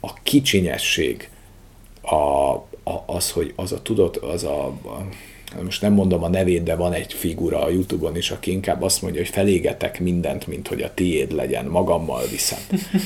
a 0.00 0.12
kicsinyesség, 0.22 1.28
a, 2.00 2.14
a, 2.84 3.02
az, 3.06 3.30
hogy 3.30 3.52
az 3.56 3.72
a 3.72 3.82
tudod, 3.82 4.20
az 4.32 4.44
a, 4.44 4.66
a 4.66 5.06
most 5.62 5.82
nem 5.82 5.92
mondom 5.92 6.22
a 6.22 6.28
nevét, 6.28 6.62
de 6.62 6.74
van 6.74 6.92
egy 6.92 7.12
figura 7.12 7.62
a 7.62 7.70
Youtube-on 7.70 8.16
is, 8.16 8.30
aki 8.30 8.50
inkább 8.50 8.82
azt 8.82 9.02
mondja, 9.02 9.20
hogy 9.20 9.30
felégetek 9.30 10.00
mindent, 10.00 10.46
mint 10.46 10.68
hogy 10.68 10.82
a 10.82 10.94
tiéd 10.94 11.32
legyen, 11.32 11.64
magammal 11.64 12.22
viszem. 12.30 12.58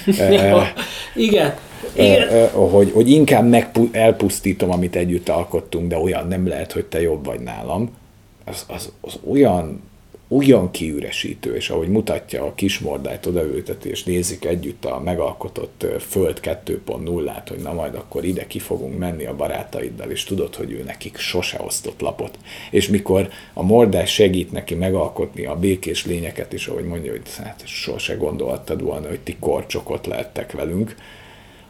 ja, 0.35 0.73
igen. 1.15 1.55
igen. 1.93 2.49
Hogy, 2.51 2.91
hogy 2.91 3.11
inkább 3.11 3.49
meg 3.49 3.71
elpusztítom, 3.93 4.71
amit 4.71 4.97
együtt 4.97 5.29
alkottunk, 5.29 5.89
de 5.89 5.99
olyan 5.99 6.29
nem 6.29 6.47
lehet, 6.47 6.73
hogy 6.73 6.85
te 6.85 7.01
jobb 7.01 7.25
vagy 7.25 7.41
nálam. 7.41 7.97
Az, 8.45 8.65
az, 8.69 8.93
az 9.01 9.19
olyan 9.31 9.81
olyan 10.29 10.71
kiüresítő, 10.71 11.55
és 11.55 11.71
ahogy 11.71 11.89
mutatja 11.89 12.45
a 12.45 12.55
kismordályt 12.55 13.27
odaültet, 13.27 13.85
és 13.85 14.05
nézik 14.05 14.45
együtt 14.45 14.85
a 14.85 15.01
megalkotott 15.01 15.87
Föld 15.99 16.41
2.0-át, 16.43 17.49
hogy 17.49 17.59
na 17.59 17.73
majd 17.73 17.95
akkor 17.95 18.25
ide 18.25 18.47
ki 18.47 18.59
fogunk 18.59 18.99
menni 18.99 19.27
a 19.27 19.37
barátaiddal, 19.37 20.11
és 20.11 20.25
tudod, 20.25 20.55
hogy 20.55 20.73
ő 20.73 20.83
nekik 20.83 21.17
sose 21.17 21.61
osztott 21.65 22.01
lapot. 22.01 22.39
És 22.71 22.89
mikor 22.89 23.29
a 23.53 23.63
mordály 23.63 24.07
segít 24.07 24.53
neki 24.53 24.75
megalkotni 24.75 25.47
a 25.47 25.57
békés 25.57 26.07
lényeket 26.07 26.53
is, 26.53 26.67
ahogy 26.67 26.85
mondja, 26.85 27.11
hogy 27.11 27.23
hát 27.37 27.63
sose 27.67 28.15
gondoltad 28.15 28.83
volna, 28.83 29.09
hogy 29.09 29.21
ti 29.21 29.37
korcsokot 29.41 30.07
lehettek 30.07 30.53
velünk, 30.53 30.95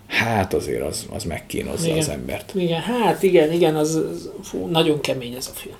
hát 0.06 0.54
azért 0.54 0.82
az, 0.82 1.06
az 1.10 1.24
megkínozza 1.24 1.86
igen. 1.86 1.98
az 1.98 2.08
embert. 2.08 2.52
Igen, 2.54 2.80
hát 2.80 3.22
igen, 3.22 3.52
igen, 3.52 3.76
az, 3.76 3.94
az 3.94 4.30
fú, 4.42 4.66
nagyon 4.66 5.00
kemény 5.00 5.34
ez 5.34 5.50
a 5.54 5.56
film. 5.56 5.76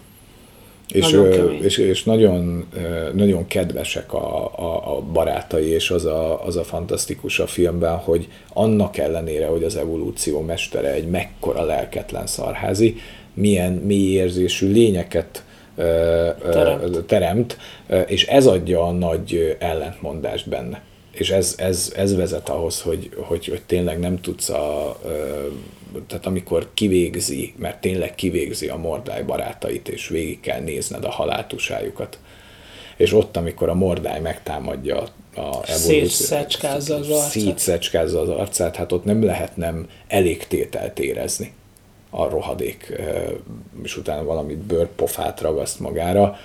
És, 0.93 1.11
nagyon 1.11 1.53
és, 1.63 1.79
és 1.79 2.05
nagyon, 2.05 2.69
nagyon 3.15 3.47
kedvesek 3.47 4.13
a, 4.13 4.45
a, 4.45 4.97
a 4.97 5.01
barátai, 5.01 5.67
és 5.67 5.91
az 5.91 6.05
a, 6.05 6.45
az 6.45 6.57
a 6.57 6.65
fantasztikus 6.65 7.39
a 7.39 7.47
filmben, 7.47 7.97
hogy 7.97 8.29
annak 8.53 8.97
ellenére, 8.97 9.47
hogy 9.47 9.63
az 9.65 9.77
evolúció 9.77 10.41
mestere 10.41 10.93
egy 10.93 11.09
mekkora 11.09 11.65
lelketlen 11.65 12.27
szarházi, 12.27 12.97
milyen 13.35 13.73
mély 13.73 14.13
érzésű 14.13 14.73
lényeket 14.73 15.45
teremt. 15.75 17.05
teremt, 17.07 17.59
és 18.07 18.27
ez 18.27 18.47
adja 18.47 18.83
a 18.83 18.93
nagy 18.93 19.57
ellentmondást 19.59 20.49
benne. 20.49 20.83
És 21.11 21.31
ez, 21.31 21.55
ez, 21.59 21.93
ez 21.97 22.17
vezet 22.17 22.49
ahhoz, 22.49 22.81
hogy, 22.81 23.11
hogy, 23.17 23.47
hogy 23.47 23.63
tényleg 23.67 23.99
nem 23.99 24.21
tudsz 24.21 24.49
a, 24.49 25.01
tehát 26.07 26.27
amikor 26.27 26.69
kivégzi, 26.75 27.55
mert 27.57 27.81
tényleg 27.81 28.15
kivégzi 28.15 28.69
a 28.69 28.77
mordály 28.77 29.23
barátait, 29.23 29.89
és 29.89 30.09
végig 30.09 30.41
kell 30.41 30.61
nézned 30.61 31.05
a 31.05 31.11
haláltusájukat. 31.11 32.19
És 32.97 33.13
ott, 33.13 33.37
amikor 33.37 33.69
a 33.69 33.75
mordály 33.75 34.21
megtámadja 34.21 35.03
a 35.35 35.67
szétszecskázza 35.67 36.97
az 36.97 37.09
arcát. 37.09 37.31
Szétszecskázza 37.31 38.21
az 38.21 38.29
arcát, 38.29 38.77
hát 38.77 38.93
ott 38.93 39.05
nem 39.05 39.25
lehet 39.25 39.57
nem 39.57 39.89
elégtételt 40.07 40.99
érezni 40.99 41.53
a 42.11 42.29
rohadék, 42.29 42.93
és 43.83 43.97
utána 43.97 44.25
valami 44.25 44.55
bőrpofát 44.55 45.41
ragaszt 45.41 45.81
magára, 45.81 46.39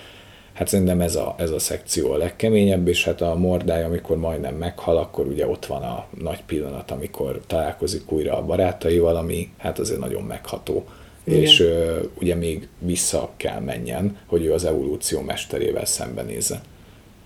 Hát 0.54 0.68
szerintem 0.68 1.02
ez 1.02 1.16
a, 1.16 1.36
ez 1.38 1.50
a 1.50 1.60
szekció 1.60 2.12
a 2.12 2.18
legkeményebb, 2.18 2.88
és 2.88 3.04
hát 3.04 3.22
a 3.22 3.36
mordály, 3.36 3.84
amikor 3.84 4.18
majdnem 4.18 4.56
meghal, 4.56 4.98
akkor 4.98 5.28
ugye 5.28 5.48
ott 5.48 5.66
van 5.66 5.82
a 5.82 6.06
nagy 6.20 6.44
pillanat, 6.46 6.92
amikor 6.92 7.42
találkozik 7.48 8.12
újra 8.12 8.38
a 8.38 8.46
barátaival, 8.46 9.16
ami 9.16 9.50
hát 9.58 9.80
azért 9.80 10.00
nagyon 10.00 10.24
megható. 10.24 10.86
Igen. 11.24 11.40
És 11.40 11.60
ö, 11.60 12.00
ugye 12.20 12.36
még 12.36 12.68
vissza 12.80 13.30
kell 13.38 13.60
menjen, 13.60 14.18
hogy 14.26 14.46
ő 14.46 14.54
az 14.54 14.66
evolúció 14.66 15.22
mesterével 15.22 15.86
szembenézze. 15.86 16.62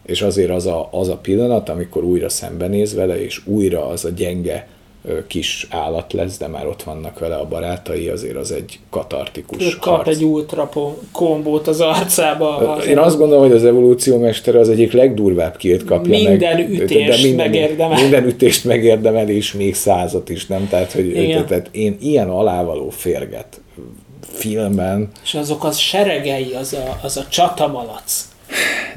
És 0.06 0.22
azért 0.22 0.50
az 0.50 0.66
a, 0.66 0.90
az 0.92 1.10
a 1.10 1.18
pillanat, 1.18 1.70
amikor 1.70 2.04
újra 2.04 2.30
szembenéz 2.30 2.94
vele, 2.94 3.22
és 3.24 3.48
újra 3.48 3.88
az 3.88 4.06
a 4.06 4.10
gyenge 4.10 4.68
kis 5.28 5.68
állat 5.70 6.14
lesz, 6.14 6.38
de 6.38 6.48
már 6.48 6.68
ott 6.68 6.84
vannak 6.84 7.20
vele 7.20 7.36
a 7.36 7.46
barátai, 7.46 8.08
azért 8.08 8.36
az 8.36 8.52
egy 8.52 8.80
katartikus 8.90 9.66
Ő 9.66 9.70
kap 9.80 9.96
harc. 9.96 10.08
egy 10.08 10.24
ultra 10.24 10.70
kombót 11.12 11.68
az 11.68 11.82
arcába. 11.82 12.78
Én 12.88 12.98
azt 12.98 13.18
gondolom, 13.18 13.44
hogy 13.44 13.52
az 13.56 13.66
evolúció 13.66 14.18
mestere 14.18 14.60
az 14.60 14.70
egyik 14.70 14.92
legdurvább 14.92 15.58
kilt 15.58 15.86
kapja 15.86 16.12
minden 16.12 16.56
meg. 16.56 16.70
Ütést 16.70 17.22
de 17.22 17.28
minden, 17.28 17.46
megérdemel. 17.50 18.02
Minden 18.02 18.26
ütést 18.26 18.66
megérdemel, 18.66 19.30
és 19.30 19.54
még 19.54 19.76
százat 19.76 20.30
is, 20.30 20.46
nem? 20.46 20.68
Tehát, 20.70 20.92
hogy 20.92 21.08
Igen. 21.08 21.46
tehát 21.46 21.70
én 21.72 21.98
ilyen 22.00 22.30
alávaló 22.30 22.90
férget 22.90 23.62
filmben... 24.34 25.10
És 25.24 25.34
azok 25.34 25.64
az 25.64 25.78
seregei, 25.78 26.54
az 26.54 26.74
a, 26.74 27.00
az 27.04 27.18
a 27.18 27.26
csatamalac. 27.30 28.28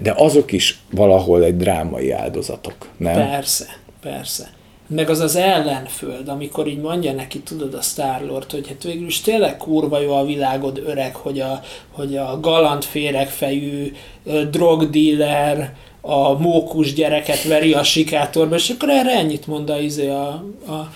De 0.03 0.15
azok 0.17 0.53
is 0.53 0.81
valahol 0.91 1.45
egy 1.45 1.57
drámai 1.57 2.11
áldozatok, 2.11 2.75
nem? 2.97 3.15
Persze, 3.15 3.67
persze 4.03 4.59
meg 4.91 5.11
az 5.11 5.21
az 5.21 5.37
ellenföld, 5.37 6.29
amikor 6.29 6.67
így 6.67 6.81
mondja 6.81 7.13
neki, 7.13 7.41
tudod, 7.41 7.75
a 7.75 7.81
Starlord, 7.81 8.51
hogy 8.51 8.69
hát 8.69 8.83
végül 8.83 9.07
is 9.07 9.21
tényleg 9.21 9.57
kurva 9.57 10.01
jó 10.01 10.13
a 10.13 10.25
világod 10.25 10.83
öreg, 10.87 11.15
hogy 11.15 11.41
a, 11.41 11.61
hogy 11.91 12.17
a 12.17 12.41
galant 12.41 12.85
féregfejű 12.85 13.93
drogdealer 14.51 15.75
a 16.01 16.39
mókus 16.39 16.95
gyereket 16.95 17.43
veri 17.43 17.73
a 17.73 17.83
sikátorba, 17.83 18.55
és 18.55 18.71
akkor 18.71 18.89
erre 18.89 19.11
ennyit 19.11 19.47
mond 19.47 19.71
a, 19.71 19.79
izé 19.79 20.09
a, 20.09 20.29
a 20.67 20.93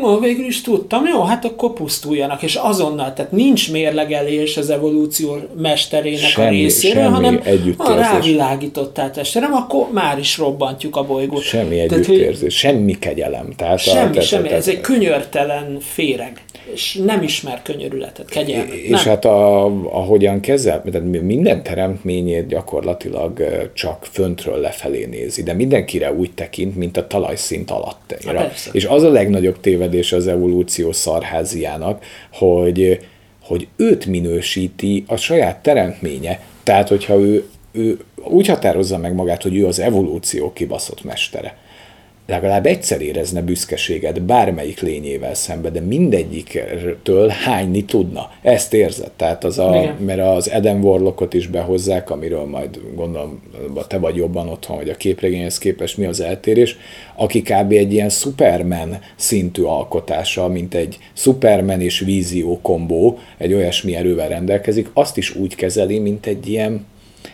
No, 0.00 0.20
végül 0.20 0.44
is 0.44 0.60
tudtam, 0.60 1.06
jó, 1.06 1.22
hát 1.22 1.44
akkor 1.44 1.72
pusztuljanak, 1.72 2.42
és 2.42 2.54
azonnal, 2.54 3.12
tehát 3.12 3.32
nincs 3.32 3.72
mérlegelés 3.72 4.56
az 4.56 4.70
evolúció 4.70 5.36
mesterének 5.56 6.18
semmi, 6.18 6.46
a 6.46 6.50
részéről, 6.50 7.02
semmi 7.02 7.14
hanem 7.14 7.40
ha 7.76 7.94
rávilágítottál 7.94 9.10
testre, 9.10 9.40
nem, 9.40 9.52
akkor 9.52 9.88
már 9.92 10.18
is 10.18 10.38
robbantjuk 10.38 10.96
a 10.96 11.04
bolygót. 11.04 11.42
Semmi 11.42 11.80
együttérzés, 11.80 12.38
tehát, 12.38 12.50
semmi 12.50 12.98
kegyelem. 12.98 13.52
Tehát 13.56 13.78
semmi, 13.78 14.18
a, 14.18 14.20
semmi, 14.20 14.48
tehát, 14.48 14.58
ez 14.58 14.68
egy 14.68 14.80
könyörtelen 14.80 15.78
féreg 15.80 16.42
és 16.72 17.00
nem 17.04 17.22
ismer 17.22 17.62
könyörületet, 17.62 18.28
kegyelmet. 18.28 18.72
És 18.72 18.90
nem. 18.90 19.04
hát 19.04 19.24
a, 19.24 19.64
ahogyan 19.84 20.40
kezel, 20.40 20.82
tehát 20.82 21.22
minden 21.22 21.62
teremtményét 21.62 22.46
gyakorlatilag 22.46 23.44
csak 23.74 24.04
föntről 24.10 24.60
lefelé 24.60 25.04
nézi, 25.04 25.42
de 25.42 25.52
mindenkire 25.52 26.12
úgy 26.12 26.30
tekint, 26.34 26.76
mint 26.76 26.96
a 26.96 27.06
talajszint 27.06 27.70
alatt. 27.70 28.16
Hát 28.26 28.68
és 28.72 28.84
az 28.84 29.02
a 29.02 29.10
legnagyobb 29.10 29.60
tévedés, 29.60 30.12
az 30.12 30.26
evolúció 30.26 30.92
szarháziának, 30.92 32.04
hogy, 32.32 33.00
hogy 33.42 33.68
őt 33.76 34.06
minősíti 34.06 35.04
a 35.06 35.16
saját 35.16 35.62
teremtménye. 35.62 36.40
Tehát, 36.62 36.88
hogyha 36.88 37.18
ő, 37.18 37.44
ő 37.72 37.98
úgy 38.16 38.46
határozza 38.46 38.98
meg 38.98 39.14
magát, 39.14 39.42
hogy 39.42 39.56
ő 39.56 39.66
az 39.66 39.78
evolúció 39.78 40.52
kibaszott 40.52 41.04
mestere, 41.04 41.56
legalább 42.26 42.66
egyszer 42.66 43.00
érezne 43.00 43.42
büszkeséget 43.42 44.22
bármelyik 44.22 44.80
lényével 44.80 45.34
szembe, 45.34 45.70
de 45.70 45.80
mindegyiktől 45.80 47.28
hányni 47.28 47.84
tudna. 47.84 48.30
Ezt 48.42 48.74
érzed. 48.74 49.10
Tehát 49.16 49.44
az 49.44 49.58
a, 49.58 49.76
Igen. 49.82 49.94
mert 49.94 50.20
az 50.20 50.50
Eden 50.50 50.82
Warlockot 50.82 51.34
is 51.34 51.46
behozzák, 51.46 52.10
amiről 52.10 52.44
majd 52.44 52.80
gondolom 52.94 53.42
te 53.88 53.98
vagy 53.98 54.16
jobban 54.16 54.48
otthon, 54.48 54.76
hogy 54.76 54.88
a 54.88 54.94
képregényhez 54.94 55.58
képest 55.58 55.96
mi 55.96 56.04
az 56.04 56.20
eltérés, 56.20 56.76
aki 57.16 57.42
kb. 57.42 57.72
egy 57.72 57.92
ilyen 57.92 58.08
Superman 58.08 58.98
szintű 59.16 59.62
alkotása, 59.62 60.48
mint 60.48 60.74
egy 60.74 60.98
Superman 61.12 61.80
és 61.80 61.98
vízió 61.98 62.58
kombó, 62.62 63.18
egy 63.38 63.52
olyasmi 63.52 63.96
erővel 63.96 64.28
rendelkezik, 64.28 64.90
azt 64.92 65.16
is 65.16 65.34
úgy 65.34 65.54
kezeli, 65.54 65.98
mint 65.98 66.26
egy 66.26 66.48
ilyen 66.48 66.86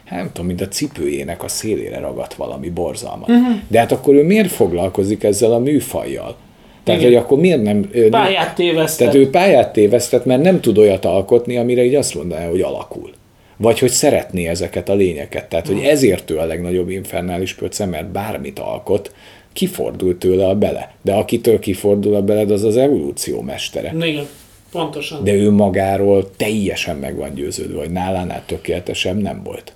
Hát 0.04 0.18
nem 0.18 0.30
tudom, 0.32 0.46
mint 0.46 0.60
a 0.60 0.68
cipőjének 0.68 1.42
a 1.44 1.48
szélére 1.48 1.98
ragadt 1.98 2.34
valami 2.34 2.68
borzalmat. 2.68 3.28
Uh-huh. 3.28 3.56
De 3.68 3.78
hát 3.78 3.92
akkor 3.92 4.14
ő 4.14 4.24
miért 4.24 4.50
foglalkozik 4.50 5.22
ezzel 5.22 5.52
a 5.52 5.58
műfajjal? 5.58 6.36
Tehát, 6.84 7.00
Igen. 7.00 7.12
hogy 7.12 7.22
akkor 7.22 7.38
miért 7.38 7.62
nem... 7.62 7.90
Pályát 8.10 8.54
tévesztett. 8.54 9.10
Tehát 9.10 9.26
ő 9.26 9.30
pályát 9.30 9.72
tévesztett, 9.72 10.24
mert 10.24 10.42
nem 10.42 10.60
tud 10.60 10.78
olyat 10.78 11.04
alkotni, 11.04 11.56
amire 11.56 11.84
így 11.84 11.94
azt 11.94 12.14
mondaná, 12.14 12.48
hogy 12.48 12.60
alakul. 12.60 13.10
Vagy 13.56 13.78
hogy 13.78 13.90
szeretné 13.90 14.46
ezeket 14.46 14.88
a 14.88 14.94
lényeket. 14.94 15.48
Tehát, 15.48 15.66
hogy 15.66 15.78
ezért 15.78 16.30
ő 16.30 16.38
a 16.38 16.44
legnagyobb 16.44 16.90
infernális 16.90 17.54
pöce, 17.54 17.86
mert 17.86 18.06
bármit 18.06 18.58
alkot, 18.58 19.14
kifordul 19.52 20.18
tőle 20.18 20.46
a 20.46 20.54
bele. 20.54 20.92
De 21.02 21.12
akitől 21.12 21.58
kifordul 21.58 22.14
a 22.14 22.22
beled, 22.22 22.50
az 22.50 22.64
az 22.64 22.76
evolúció 22.76 23.40
mestere. 23.40 23.94
Igen. 24.00 24.26
Pontosan. 24.72 25.24
De 25.24 25.32
ő 25.32 25.50
magáról 25.50 26.30
teljesen 26.36 26.96
meg 26.96 27.16
van 27.16 27.34
győződve, 27.34 27.78
hogy 27.78 27.90
nálánál 27.90 28.42
tökéletesebb 28.46 29.22
nem 29.22 29.42
volt. 29.44 29.72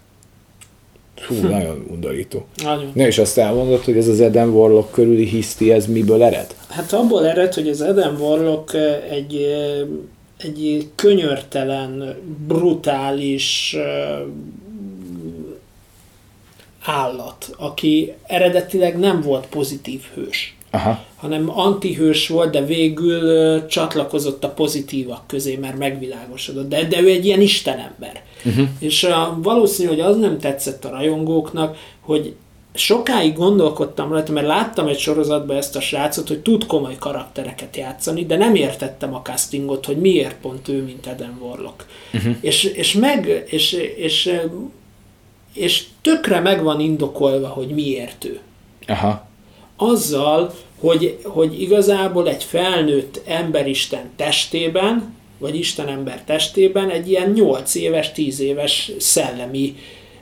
Hú, 1.27 1.35
hm. 1.35 1.48
nagyon 1.57 1.87
undorító. 1.90 2.46
Nagyon. 2.64 2.90
Ne, 2.94 3.07
és 3.07 3.18
azt 3.18 3.38
elmondod, 3.38 3.85
hogy 3.85 3.96
ez 3.96 4.09
az 4.09 4.20
Eden 4.20 4.48
Warlock 4.48 4.92
körüli 4.92 5.27
hiszti, 5.27 5.72
ez 5.72 5.87
miből 5.87 6.22
ered? 6.22 6.55
Hát 6.68 6.92
abból 6.92 7.27
ered, 7.27 7.55
hogy 7.55 7.68
az 7.68 7.81
Eden 7.81 8.16
Warlock 8.20 8.74
egy, 9.11 9.46
egy 10.38 10.88
könyörtelen, 10.94 12.16
brutális 12.46 13.77
állat, 16.85 17.55
aki 17.57 18.12
eredetileg 18.22 18.98
nem 18.98 19.20
volt 19.20 19.46
pozitív 19.46 20.03
hős. 20.14 20.54
Aha. 20.75 21.05
hanem 21.17 21.51
antihős 21.59 22.29
volt, 22.29 22.51
de 22.51 22.65
végül 22.65 23.23
uh, 23.23 23.67
csatlakozott 23.67 24.45
a 24.45 24.49
pozitívak 24.49 25.27
közé, 25.27 25.57
mert 25.57 25.79
megvilágosodott. 25.79 26.69
De, 26.69 26.85
de 26.85 27.01
ő 27.01 27.09
egy 27.09 27.25
ilyen 27.25 27.41
istenember. 27.41 28.23
Uh-huh. 28.45 28.69
És 28.79 29.03
uh, 29.03 29.13
valószínű, 29.43 29.89
hogy 29.89 30.01
az 30.01 30.17
nem 30.17 30.39
tetszett 30.39 30.85
a 30.85 30.91
rajongóknak, 30.91 31.77
hogy 32.01 32.35
sokáig 32.75 33.37
gondolkodtam 33.37 34.13
rajta, 34.13 34.33
mert 34.33 34.47
láttam 34.47 34.87
egy 34.87 34.99
sorozatban 34.99 35.57
ezt 35.57 35.77
a 35.77 35.81
srácot, 35.81 36.29
hogy 36.29 36.41
tud 36.41 36.67
komoly 36.67 36.97
karaktereket 36.99 37.77
játszani, 37.77 38.27
de 38.27 38.37
nem 38.37 38.55
értettem 38.55 39.15
a 39.15 39.23
castingot, 39.23 39.87
hogy 39.87 39.97
miért 39.97 40.37
pont 40.41 40.69
ő, 40.69 40.83
mint 40.83 41.07
Eden 41.07 41.39
Warlock. 41.43 41.87
Uh-huh. 42.13 42.37
És, 42.41 42.65
és 42.65 42.93
meg, 42.93 43.45
és, 43.47 43.73
és, 43.97 44.41
és 45.53 45.85
tökre 46.03 46.41
meg 46.41 46.63
van 46.63 46.81
indokolva, 46.81 47.49
hogy 47.49 47.69
miért 47.69 48.25
ő. 48.25 48.41
Aha 48.87 49.33
azzal, 49.77 50.55
hogy, 50.81 51.19
hogy 51.25 51.61
igazából 51.61 52.29
egy 52.29 52.45
felnőtt 52.45 53.21
emberisten 53.27 54.11
testében, 54.17 55.15
vagy 55.39 55.57
Istenember 55.59 56.25
testében 56.25 56.91
egy 56.91 57.11
ilyen 57.11 57.31
8 57.31 57.75
éves, 57.75 58.13
10 58.13 58.41
éves 58.41 58.93
szellemi 58.99 59.75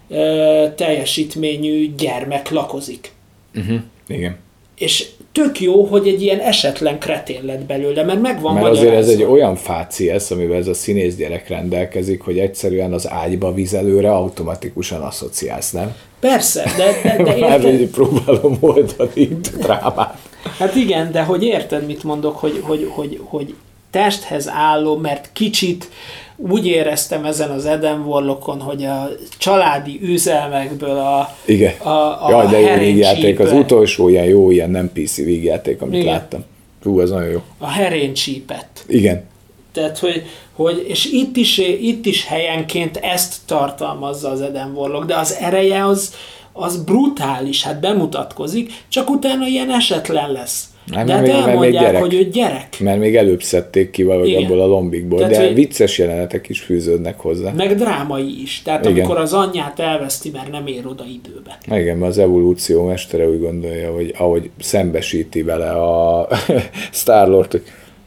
ö, 0.09 0.67
teljesítményű 0.77 1.95
gyermek 1.95 2.51
lakozik. 2.51 3.13
Uh-huh. 3.55 3.81
Igen. 4.07 4.37
És 4.79 5.09
tök 5.33 5.61
jó, 5.61 5.85
hogy 5.85 6.09
egy 6.09 6.23
ilyen 6.23 6.39
esetlen 6.39 6.99
kretén 6.99 7.45
lett 7.45 7.65
belőle, 7.65 8.05
mert 8.05 8.21
megvan 8.21 8.55
Mert 8.55 8.67
azért 8.67 8.95
ez 8.95 9.09
egy 9.09 9.23
olyan 9.23 9.57
ez, 9.57 10.31
amivel 10.31 10.57
ez 10.57 10.67
a 10.67 10.75
színész 10.75 11.17
gyerek 11.17 11.49
rendelkezik, 11.49 12.21
hogy 12.21 12.39
egyszerűen 12.39 12.93
az 12.93 13.11
ágyba 13.11 13.55
vizelőre 13.55 14.13
automatikusan 14.13 15.01
asszociálsz, 15.01 15.71
nem? 15.71 15.95
Persze, 16.23 16.73
de, 16.77 17.17
de, 17.17 17.23
de 17.23 17.37
érted... 17.37 17.81
Már 17.81 17.87
próbálom 17.87 18.57
oldani 18.61 19.11
itt 19.15 19.47
a 19.47 19.57
drámát. 19.59 20.19
Hát 20.59 20.75
igen, 20.75 21.13
de 21.13 21.23
hogy 21.23 21.45
érted, 21.45 21.87
mit 21.87 22.03
mondok, 22.03 22.37
hogy, 22.37 22.61
hogy, 22.63 22.89
hogy, 22.91 23.21
hogy 23.25 23.55
testhez 23.91 24.49
álló, 24.49 24.97
mert 24.97 25.31
kicsit 25.33 25.91
úgy 26.37 26.67
éreztem 26.67 27.25
ezen 27.25 27.51
az 27.51 27.67
Eden 27.67 28.01
Warlockon, 28.01 28.61
hogy 28.61 28.85
a 28.85 29.09
családi 29.39 30.01
üzelmekből 30.03 30.99
a, 30.99 31.37
Igen. 31.45 31.73
a, 31.79 32.27
a 32.27 32.31
Jaj, 32.31 32.47
de 32.47 32.59
jó 32.59 32.79
vígjáték, 32.79 33.41
az 33.41 33.53
utolsó 33.53 34.09
ilyen 34.09 34.25
jó, 34.25 34.51
ilyen 34.51 34.71
nem 34.71 34.93
PC 34.93 35.17
vígjáték, 35.17 35.83
amit 35.83 36.01
Igen. 36.01 36.13
láttam. 36.13 36.45
Hú, 36.83 37.01
az 37.01 37.11
nagyon 37.11 37.31
jó. 37.31 37.41
A 37.59 37.67
herénycsípet. 37.67 38.67
Igen. 38.87 39.25
Tehát, 39.73 39.99
hogy, 39.99 40.23
hogy 40.53 40.85
és 40.89 41.05
itt 41.05 41.37
is, 41.37 41.59
itt 41.59 42.07
is 42.07 42.27
helyenként 42.27 42.97
ezt 42.97 43.37
tartalmazza 43.47 44.31
az 44.31 44.41
Eden 44.41 44.73
Warlock, 44.75 45.07
de 45.07 45.17
az 45.17 45.37
ereje 45.41 45.87
az, 45.87 46.15
az 46.53 46.85
brutális, 46.85 47.63
hát 47.63 47.81
bemutatkozik, 47.81 48.73
csak 48.89 49.11
utána 49.11 49.47
ilyen 49.47 49.71
esetlen 49.71 50.33
lesz. 50.33 50.67
Nem, 50.87 51.07
de 51.07 51.13
hát 51.13 51.23
még, 51.23 51.31
elmondják, 51.31 51.61
még 51.61 51.73
gyerek. 51.73 52.01
hogy 52.01 52.15
ő 52.15 52.29
gyerek. 52.29 52.81
Mert 52.81 52.99
még 52.99 53.17
előbb 53.17 53.43
szedték 53.43 53.91
ki 53.91 54.03
valahogy 54.03 54.35
abból 54.35 54.61
a 54.61 54.67
lombikból, 54.67 55.19
Tehát, 55.19 55.35
de 55.35 55.53
vicces 55.53 55.99
jelenetek 55.99 56.49
is 56.49 56.61
fűződnek 56.61 57.21
hozzá. 57.21 57.53
Meg 57.53 57.77
drámai 57.77 58.43
is. 58.43 58.63
Tehát 58.65 58.85
Igen. 58.85 58.97
amikor 58.97 59.19
az 59.19 59.33
anyját 59.33 59.79
elveszti, 59.79 60.31
mert 60.31 60.51
nem 60.51 60.67
ér 60.67 60.87
oda 60.87 61.05
időbe. 61.05 61.59
Igen, 61.81 61.97
mert 61.97 62.11
az 62.11 62.19
evolúció 62.19 62.87
mestere 62.87 63.29
úgy 63.29 63.41
gondolja, 63.41 63.93
hogy 63.93 64.15
ahogy 64.19 64.51
szembesíti 64.61 65.43
vele 65.43 65.71
a 65.71 66.29
Starlord, 66.93 67.51
hogy 67.51 67.63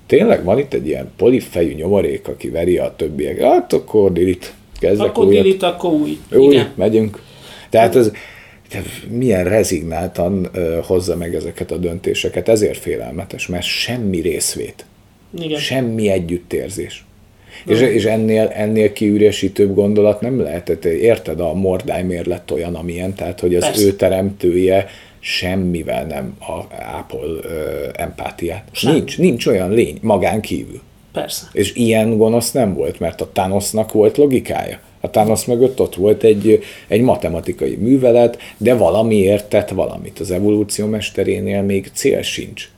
tényleg 0.06 0.44
van 0.44 0.60
itt 0.60 0.74
egy 0.74 0.88
ilyen 0.88 1.12
polifejű 1.18 1.74
nyomorék, 1.74 2.28
aki 2.28 2.50
veri 2.50 2.78
a 2.78 2.94
többiek. 2.98 3.42
Hát 3.42 3.74
akkor 3.74 4.12
Dilit, 4.12 4.54
kezdek 4.80 5.08
Akkor 5.08 5.26
újat. 5.26 5.44
Dilit, 5.44 5.64
akkor 5.64 5.94
új. 5.94 6.18
Új, 6.34 6.54
Igen. 6.54 6.72
megyünk. 6.76 7.22
Tehát 7.70 7.96
ez 7.96 8.12
milyen 9.10 9.44
rezignáltan 9.44 10.50
hozza 10.84 11.16
meg 11.16 11.36
ezeket 11.36 11.72
a 11.72 11.78
döntéseket, 11.78 12.50
ezért 12.50 12.78
félelmetes, 12.78 13.48
mert 13.48 13.64
semmi 13.64 14.20
részvét. 14.20 14.86
Igen. 15.40 15.60
Semmi 15.60 16.10
együttérzés. 16.10 17.06
És, 17.66 17.80
és 17.80 18.06
ennél, 18.06 18.52
ennél 18.54 18.94
kiüresítőbb 18.94 19.74
gondolat 19.74 20.22
nem 20.22 20.40
lehetett. 20.42 20.86
Érted, 20.86 21.40
a 21.40 21.54
Mordály 21.54 22.04
miért 22.04 22.26
lett 22.26 22.52
olyan, 22.52 22.76
amilyen, 22.76 23.14
tehát 23.14 23.40
hogy 23.40 23.56
az 23.56 23.64
Persze. 23.64 23.86
ő 23.86 23.94
teremtője 23.94 24.88
semmivel 25.26 26.06
nem 26.06 26.38
ápol 26.70 27.40
ö, 27.42 27.88
empátiát. 27.94 28.64
Sem. 28.72 28.94
Nincs, 28.94 29.18
nincs 29.18 29.46
olyan 29.46 29.72
lény 29.72 29.98
magán 30.02 30.42
kívül. 30.42 30.82
Persze. 31.12 31.48
És 31.52 31.76
ilyen 31.76 32.18
gonosz 32.18 32.52
nem 32.52 32.74
volt, 32.74 33.00
mert 33.00 33.22
a 33.22 33.30
Thanosnak 33.34 33.92
volt 33.92 34.18
logikája. 34.18 34.80
A 35.00 35.10
Thanos 35.10 35.46
mögött 35.46 35.80
ott 35.80 35.96
volt 35.96 36.24
egy, 36.24 36.64
egy 36.88 37.02
matematikai 37.02 37.76
művelet, 37.76 38.38
de 38.58 38.76
valamiért 38.76 39.50
tett 39.50 39.70
valamit. 39.70 40.20
Az 40.20 40.32
evolúció 40.32 40.88
mesterénél 40.88 41.62
még 41.62 41.90
cél 41.94 42.22
sincs. 42.22 42.70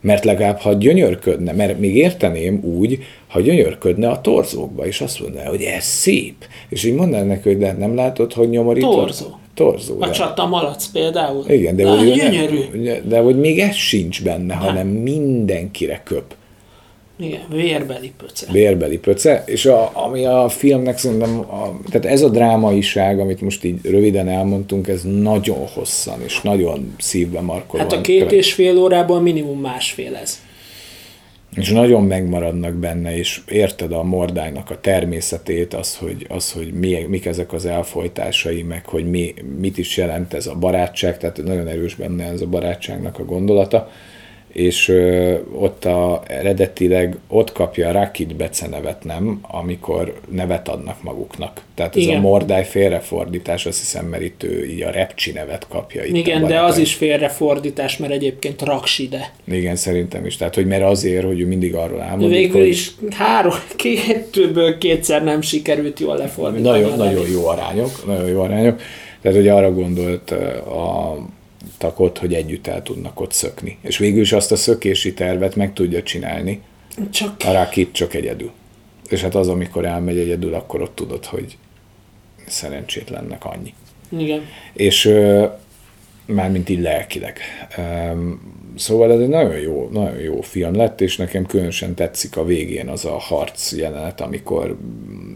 Mert 0.00 0.24
legalább, 0.24 0.58
ha 0.58 0.72
gyönyörködne, 0.72 1.52
mert 1.52 1.78
még 1.78 1.96
érteném 1.96 2.60
úgy, 2.64 2.98
ha 3.28 3.40
gyönyörködne 3.40 4.08
a 4.08 4.20
torzókba, 4.20 4.86
és 4.86 5.00
azt 5.00 5.20
mondaná, 5.20 5.48
hogy 5.48 5.62
ez 5.62 5.84
szép. 5.84 6.34
És 6.68 6.84
így 6.84 6.94
mondaná 6.94 7.24
neki, 7.24 7.48
hogy 7.48 7.58
de 7.58 7.72
nem 7.72 7.94
látod, 7.94 8.32
hogy 8.32 8.48
nyomorító? 8.48 8.94
Torzó. 8.94 9.26
Torzó. 9.62 9.96
A 10.00 10.10
csata 10.10 10.46
malac 10.46 10.86
például. 10.86 11.44
Igen, 11.48 11.76
de, 11.76 11.82
de 11.82 11.90
hogy 11.90 12.12
gyönyörű. 12.12 12.82
Nem, 12.82 13.02
de 13.08 13.20
hogy 13.20 13.38
még 13.38 13.58
ez 13.58 13.74
sincs 13.74 14.22
benne, 14.22 14.54
nem. 14.54 14.58
hanem 14.58 14.86
mindenkire 14.86 16.00
köp. 16.04 16.34
Igen, 17.18 17.40
vérbeli 17.50 18.12
pöce. 18.16 18.46
Vérbeli 18.52 18.98
pöce, 18.98 19.42
és 19.46 19.66
a, 19.66 19.90
ami 19.92 20.24
a 20.24 20.48
filmnek 20.48 20.98
szerintem, 20.98 21.38
a, 21.38 21.80
tehát 21.90 22.06
ez 22.06 22.22
a 22.22 22.28
drámaiság, 22.28 23.20
amit 23.20 23.40
most 23.40 23.64
így 23.64 23.78
röviden 23.82 24.28
elmondtunk, 24.28 24.88
ez 24.88 25.02
nagyon 25.02 25.66
hosszan 25.74 26.22
és 26.24 26.40
nagyon 26.40 26.94
szívbe 26.98 27.40
markolóan. 27.40 27.88
Hát 27.88 27.98
a 27.98 28.00
két 28.00 28.18
követ. 28.18 28.32
és 28.32 28.52
fél 28.52 28.78
órából 28.78 29.20
minimum 29.20 29.60
másfél 29.60 30.16
ez. 30.16 30.40
És 31.56 31.70
nagyon 31.70 32.04
megmaradnak 32.04 32.74
benne, 32.74 33.16
és 33.16 33.40
érted 33.48 33.92
a 33.92 34.02
mordálynak 34.02 34.70
a 34.70 34.80
természetét, 34.80 35.74
az, 35.74 35.96
hogy, 35.96 36.26
az, 36.28 36.52
hogy 36.52 36.72
mi, 36.72 37.06
mik 37.08 37.26
ezek 37.26 37.52
az 37.52 37.66
elfolytásai, 37.66 38.62
meg 38.62 38.86
hogy 38.86 39.10
mi, 39.10 39.34
mit 39.58 39.78
is 39.78 39.96
jelent 39.96 40.34
ez 40.34 40.46
a 40.46 40.54
barátság, 40.54 41.18
tehát 41.18 41.42
nagyon 41.42 41.68
erős 41.68 41.94
benne 41.94 42.24
ez 42.24 42.40
a 42.40 42.46
barátságnak 42.46 43.18
a 43.18 43.24
gondolata 43.24 43.90
és 44.52 44.92
ott 45.54 45.84
a, 45.84 46.22
eredetileg 46.26 47.16
ott 47.28 47.52
kapja 47.52 47.88
a 47.88 47.92
Rakit 47.92 48.36
becenevet, 48.36 49.04
nem, 49.04 49.40
amikor 49.42 50.20
nevet 50.28 50.68
adnak 50.68 51.02
maguknak. 51.02 51.60
Tehát 51.74 51.96
ez 51.96 52.02
Igen. 52.02 52.16
a 52.16 52.20
Mordály 52.20 52.64
félrefordítás, 52.64 53.66
azt 53.66 53.78
hiszem, 53.78 54.06
mert 54.06 54.22
itt 54.22 54.42
ő 54.42 54.66
így 54.66 54.82
a 54.82 54.90
Repcsi 54.90 55.32
nevet 55.32 55.66
kapja. 55.68 56.04
Itt 56.04 56.14
a 56.14 56.16
Igen, 56.16 56.46
de 56.46 56.60
az 56.60 56.78
is 56.78 56.94
félrefordítás, 56.94 57.96
mert 57.96 58.12
egyébként 58.12 58.62
Rakside. 58.62 59.32
Igen, 59.44 59.76
szerintem 59.76 60.26
is. 60.26 60.36
Tehát, 60.36 60.54
hogy 60.54 60.66
mert 60.66 60.82
azért, 60.82 61.24
hogy 61.24 61.40
ő 61.40 61.46
mindig 61.46 61.74
arról 61.74 62.00
álmodik, 62.00 62.36
Végül 62.36 62.60
hogy 62.60 62.68
is 62.68 62.90
három, 63.10 63.52
kettőből 63.76 64.78
kétszer 64.78 65.24
nem 65.24 65.40
sikerült 65.40 66.00
jól 66.00 66.16
lefordítani. 66.16 66.78
nagyon, 66.80 66.92
a 67.00 67.04
nagyon 67.04 67.28
jó 67.30 67.46
arányok, 67.46 68.06
nagyon 68.06 68.28
jó 68.28 68.40
arányok. 68.40 68.80
Tehát, 69.22 69.36
hogy 69.36 69.48
arra 69.48 69.72
gondolt 69.72 70.30
ö, 70.30 70.56
a 71.64 71.74
takot, 71.78 72.18
hogy 72.18 72.34
együtt 72.34 72.66
el 72.66 72.82
tudnak 72.82 73.20
ott 73.20 73.32
szökni. 73.32 73.78
És 73.80 73.98
végül 73.98 74.20
is 74.20 74.32
azt 74.32 74.52
a 74.52 74.56
szökési 74.56 75.14
tervet 75.14 75.56
meg 75.56 75.72
tudja 75.72 76.02
csinálni, 76.02 76.60
Csak 77.10 77.36
a 77.44 77.52
Rakit 77.52 77.92
csak 77.92 78.14
egyedül. 78.14 78.50
És 79.08 79.20
hát 79.20 79.34
az, 79.34 79.48
amikor 79.48 79.84
elmegy 79.84 80.18
egyedül, 80.18 80.54
akkor 80.54 80.82
ott 80.82 80.94
tudod, 80.94 81.24
hogy 81.24 81.56
szerencsétlennek 82.46 83.44
annyi. 83.44 83.74
igen. 84.16 84.42
És 84.72 85.04
mármint 86.26 86.68
így 86.68 86.80
lelkileg. 86.80 87.38
Szóval 88.76 89.12
ez 89.12 89.20
egy 89.20 89.28
nagyon 89.28 89.58
jó, 89.58 89.88
nagyon 89.92 90.18
jó 90.18 90.40
film 90.40 90.76
lett, 90.76 91.00
és 91.00 91.16
nekem 91.16 91.46
különösen 91.46 91.94
tetszik 91.94 92.36
a 92.36 92.44
végén 92.44 92.88
az 92.88 93.04
a 93.04 93.18
harc 93.18 93.72
jelenet, 93.72 94.20
amikor, 94.20 94.76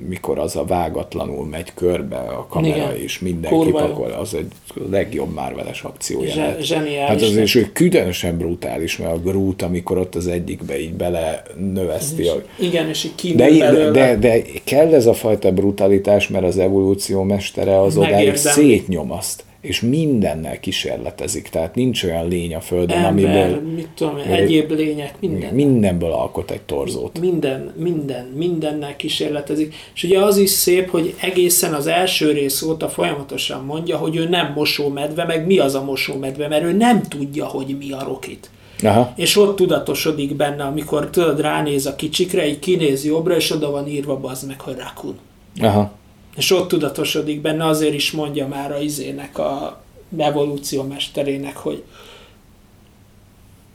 mikor 0.09 0.39
az 0.39 0.57
a 0.57 0.65
vágatlanul 0.65 1.47
megy 1.47 1.75
körbe 1.75 2.17
a 2.17 2.47
kamera, 2.47 2.77
Igen. 2.77 2.97
és 2.97 3.19
mindenki 3.19 3.57
Kurva 3.57 3.79
pakol, 3.79 4.11
az 4.11 4.35
egy 4.35 4.53
legjobb 4.91 5.35
Marveles 5.35 5.83
akció 5.83 6.25
jelenet. 6.25 6.63
zseniális 6.63 7.23
Hát 7.23 7.23
az 7.23 7.37
és 7.37 7.55
ő 7.55 7.71
különösen 7.73 8.37
brutális, 8.37 8.97
mert 8.97 9.13
a 9.13 9.21
Groot, 9.21 9.63
amikor 9.63 9.99
ott 9.99 10.15
az 10.15 10.27
egyikbe 10.27 10.81
így 10.81 10.95
bele 10.95 11.43
növeszti 11.73 12.29
a 12.29 12.43
Igen, 12.59 12.89
és 12.89 13.05
így 13.05 13.35
de, 13.35 13.47
kínul 13.47 13.59
de, 13.59 13.73
belőle. 13.73 13.91
de, 13.91 14.17
de 14.17 14.43
kell 14.65 14.95
ez 14.95 15.07
a 15.07 15.15
fajta 15.15 15.53
brutalitás, 15.53 16.29
mert 16.29 16.45
az 16.45 16.59
evolúció 16.59 17.23
mestere 17.23 17.81
az 17.81 17.97
odáig 17.97 18.37
szétnyom 18.37 19.13
azt, 19.13 19.45
és 19.67 19.81
mindennel 19.81 20.61
kísérletezik. 20.61 21.49
Tehát 21.49 21.75
nincs 21.75 22.05
olyan 22.05 22.29
lény 22.29 22.55
a 22.55 22.61
Földön, 22.61 22.97
Ember, 22.97 23.09
amiből 23.11 23.73
mit 23.75 23.89
tudom, 23.95 24.17
egyéb 24.29 24.71
lények, 24.71 25.15
minden. 25.21 25.55
mindenből 25.55 26.13
alkot 26.13 26.51
egy 26.51 26.61
torzót. 26.61 27.21
Minden, 27.21 27.73
minden, 27.77 28.27
mindennel 28.37 28.97
kísérletezik. 28.97 29.75
És 29.95 30.03
ugye 30.03 30.21
az 30.21 30.37
is 30.37 30.51
szép, 30.51 30.91
hogy 30.91 31.15
egészen 31.21 31.75
az 31.75 31.87
első 31.87 32.31
rész 32.33 32.63
óta 32.63 32.89
folyamatosan 32.89 33.65
mondja, 33.65 33.97
hogy 33.97 34.17
ő 34.17 34.29
nem 34.29 34.53
mosómedve, 34.55 35.25
meg 35.25 35.47
mi 35.47 35.59
az 35.59 35.75
a 35.75 35.85
mosómedve, 35.85 36.49
mert 36.49 36.65
ő 36.65 36.73
nem 36.73 37.03
tudja, 37.03 37.45
hogy 37.45 37.77
mi 37.79 37.93
a 37.93 38.03
rokit. 38.05 38.51
Aha, 38.83 39.13
És 39.17 39.37
ott 39.37 39.57
tudatosodik 39.57 40.37
benne, 40.37 40.63
amikor 40.63 41.11
tudod, 41.11 41.41
ránéz 41.41 41.87
a 41.87 41.97
kicsikre, 41.97 42.49
így 42.49 42.59
kinéz 42.59 43.05
jobbra, 43.05 43.37
és 43.37 43.51
oda 43.51 43.71
van 43.71 43.89
írva, 43.89 44.17
bazd 44.17 44.47
meg, 44.47 44.61
hogy 44.61 44.77
rakun. 44.77 45.19
aha, 45.61 45.93
És 46.37 46.51
ott 46.51 46.69
tudatosodik 46.69 47.41
benne, 47.41 47.67
azért 47.67 47.95
is 47.95 48.11
mondja 48.11 48.47
már 48.49 48.73
a 48.73 48.79
izének, 48.79 49.39
a 49.39 49.81
evolúció 50.17 50.83
mesterének, 50.83 51.57
hogy 51.57 51.83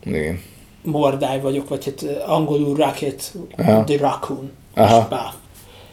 igen. 0.04 0.40
mordály 0.82 1.40
vagyok, 1.40 1.68
vagy 1.68 1.84
hát 1.84 2.04
angolul 2.26 2.76
rocket, 2.76 3.34
Aha. 3.56 3.84
the 3.84 3.96
raccoon. 3.96 4.50
Aha. 4.74 5.34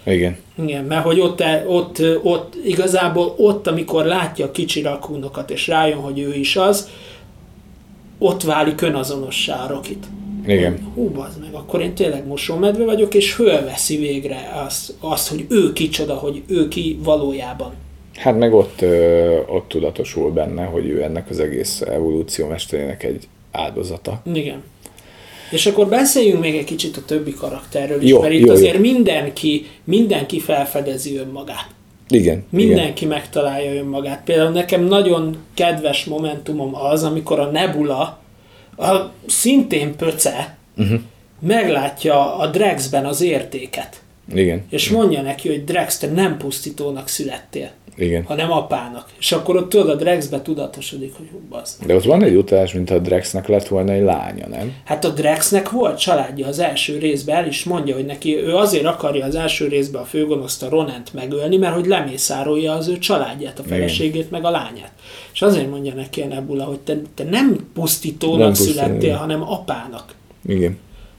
Igen. 0.04 0.38
Igen, 0.58 0.84
mert 0.84 1.04
hogy 1.04 1.20
ott, 1.20 1.44
ott, 1.68 2.02
ott, 2.24 2.56
igazából 2.66 3.34
ott, 3.38 3.68
amikor 3.68 4.06
látja 4.06 4.46
a 4.46 4.52
kicsi 4.52 4.82
rakúnokat, 4.82 5.50
és 5.50 5.68
rájön, 5.68 5.98
hogy 5.98 6.20
ő 6.20 6.34
is 6.34 6.56
az, 6.56 6.90
ott 8.20 8.44
válik 8.44 8.82
önazonossá 8.82 9.64
a 9.64 9.68
Rokit. 9.68 10.06
Igen. 10.50 10.92
Hú, 10.96 11.10
bazd 11.10 11.40
meg, 11.40 11.54
akkor 11.54 11.82
én 11.82 11.94
tényleg 11.94 12.28
mosómedve 12.28 12.84
vagyok, 12.86 13.14
és 13.14 13.34
fölveszi 13.34 13.98
végre 13.98 14.52
azt, 14.66 14.94
azt, 15.00 15.30
hogy 15.30 15.46
ő 15.50 15.74
kicsoda, 15.74 16.14
hogy 16.16 16.44
ő 16.48 16.68
ki 16.68 17.00
valójában. 17.04 17.74
Hát 18.16 18.38
meg 18.38 18.54
ott, 18.54 18.82
ö, 18.82 19.38
ott 19.48 19.68
tudatosul 19.68 20.32
benne, 20.32 20.64
hogy 20.64 20.90
ő 20.90 21.04
ennek 21.04 21.30
az 21.30 21.40
egész 21.40 21.82
evolúció 21.82 22.48
mesterének 22.48 23.04
egy 23.04 23.28
áldozata. 23.52 24.22
Igen. 24.34 24.64
És 25.52 25.66
akkor 25.66 25.88
beszéljünk 25.88 26.40
még 26.40 26.56
egy 26.56 26.64
kicsit 26.64 26.98
a 26.98 27.06
többi 27.06 27.34
karakterről 27.34 28.02
is, 28.02 28.10
Jó, 28.10 28.22
mert 28.22 28.34
itt 28.34 28.40
jó, 28.40 28.46
jó. 28.46 28.54
azért 28.54 28.80
mindenki, 28.80 29.66
mindenki 29.84 30.40
felfedezi 30.40 31.18
önmagát. 31.18 31.68
Igen. 32.10 32.24
igen. 32.24 32.46
Mindenki 32.50 33.06
megtalálja 33.06 33.74
önmagát. 33.74 34.24
Például 34.24 34.50
nekem 34.50 34.84
nagyon 34.84 35.38
kedves 35.54 36.06
momentumom 36.06 36.76
az, 36.76 37.04
amikor 37.04 37.40
a 37.40 37.46
Nebula, 37.46 38.19
a 38.80 39.12
szintén 39.28 39.96
pöce, 39.96 40.58
uh-huh. 40.78 41.00
meglátja 41.40 42.38
a 42.38 42.48
Drexben 42.48 43.06
az 43.06 43.22
értéket. 43.22 44.02
Igen. 44.34 44.66
És 44.70 44.90
mondja 44.90 45.22
neki, 45.22 45.48
hogy 45.48 45.64
Drex, 45.64 45.98
te 45.98 46.08
nem 46.08 46.38
pusztítónak 46.38 47.08
születtél, 47.08 47.72
Igen. 47.96 48.24
hanem 48.24 48.52
apának. 48.52 49.10
És 49.20 49.32
akkor 49.32 49.56
ott 49.56 49.70
tudod, 49.70 49.90
a 49.90 49.96
Drexbe 49.96 50.42
tudatosodik, 50.42 51.14
hogy 51.18 51.28
hú. 51.32 51.40
De 51.86 51.96
ott 51.96 52.04
van 52.04 52.24
egy 52.24 52.36
utalás, 52.36 52.74
mint 52.74 52.90
a 52.90 53.00
Drexnek 53.00 53.48
lett 53.48 53.68
volna 53.68 53.92
egy 53.92 54.04
lánya, 54.04 54.48
nem? 54.48 54.74
Hát 54.84 55.06
a 55.06 55.10
Drexnek 55.10 55.70
volt 55.72 56.00
családja 56.00 56.48
az 56.48 56.60
első 56.60 56.98
részben, 56.98 57.36
el 57.36 57.48
is 57.48 57.64
mondja, 57.64 57.96
hogy 57.96 58.06
neki 58.06 58.38
ő 58.38 58.56
azért 58.56 58.86
akarja 58.86 59.26
az 59.26 59.36
első 59.36 59.68
részben 59.68 60.02
a 60.02 60.06
főgonoszt 60.06 60.64
a 60.64 60.70
Ronent 60.70 61.14
megölni, 61.14 61.58
mert 61.58 61.74
hogy 61.74 61.86
lemészárolja 61.86 62.74
az 62.74 62.88
ő 62.88 62.98
családját, 62.98 63.60
a 63.60 63.64
feleségét, 63.64 64.32
meg 64.32 64.46
a 64.46 64.50
lányát. 64.50 64.92
És 65.34 65.42
azért 65.42 65.70
mondja 65.70 65.94
neki 65.94 66.22
a 66.22 66.26
Nebula, 66.26 66.64
hogy 66.64 66.80
te, 66.80 67.02
te 67.16 67.24
nem 67.24 67.70
pusztítónak 67.74 68.40
Nem 68.40 68.50
pusztító, 68.50 68.72
születtél, 68.72 69.02
igen. 69.02 69.18
hanem 69.18 69.42
apának. 69.42 70.14
Igen. 70.48 70.78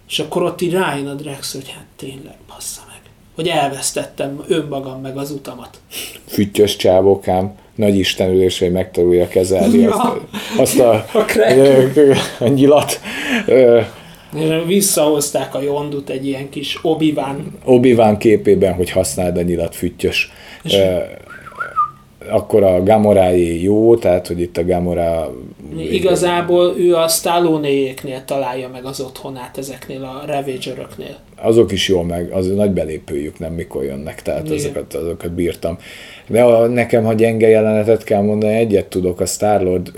És 0.08 0.18
akkor 0.18 0.42
ott 0.42 0.60
így 0.60 0.72
rájön 0.72 1.06
a 1.06 1.14
Drex, 1.14 1.52
hogy 1.52 1.68
hát 1.68 1.86
tényleg, 1.96 2.36
bassza 2.48 2.80
hogy 3.40 3.48
elvesztettem 3.48 4.44
önmagam 4.48 5.00
meg 5.00 5.16
az 5.16 5.30
utamat. 5.30 5.68
Füttyös 6.26 6.76
csábokám, 6.76 7.54
nagy 7.74 7.98
istenülés, 7.98 8.58
hogy 8.58 8.72
megtanulja 8.72 9.28
kezelni 9.28 9.78
Ja. 9.78 9.94
azt, 9.94 10.04
a, 10.04 10.20
azt 10.62 10.78
a, 10.78 11.06
A 11.12 11.24
a 12.38 12.48
nyilat. 12.48 13.00
Visszahozták 14.66 15.54
a 15.54 15.60
Jondut 15.60 16.10
egy 16.10 16.26
ilyen 16.26 16.48
kis 16.48 16.78
obi 16.82 17.14
obi 17.64 17.94
képében, 18.18 18.74
hogy 18.74 18.90
használd 18.90 19.36
a 19.36 19.42
nyilat 19.42 19.74
füttyös. 19.74 20.32
És- 20.62 20.78
akkor 22.30 22.62
a 22.62 22.82
Gamorái 22.82 23.62
jó, 23.62 23.96
tehát 23.96 24.26
hogy 24.26 24.40
itt 24.40 24.56
a 24.56 24.64
Gamora... 24.64 25.34
Igazából 25.78 26.74
ő 26.78 26.94
a 26.94 27.08
Stallonéjéknél 27.08 28.24
találja 28.24 28.68
meg 28.68 28.84
az 28.84 29.00
otthonát 29.00 29.58
ezeknél 29.58 30.02
a 30.02 30.22
Ravageröknél. 30.26 31.16
Azok 31.42 31.72
is 31.72 31.88
jó 31.88 32.02
meg, 32.02 32.30
az 32.32 32.46
nagy 32.46 32.70
belépőjük 32.70 33.38
nem 33.38 33.52
mikor 33.52 33.84
jönnek, 33.84 34.22
tehát 34.22 34.44
Igen. 34.44 34.56
azokat, 34.56 34.94
azokat 34.94 35.32
bírtam. 35.32 35.78
De 36.28 36.42
a, 36.42 36.66
nekem, 36.66 37.04
ha 37.04 37.12
gyenge 37.12 37.48
jelenetet 37.48 38.04
kell 38.04 38.22
mondani, 38.22 38.54
egyet 38.54 38.86
tudok, 38.86 39.20
a 39.20 39.26
Starlord 39.26 39.92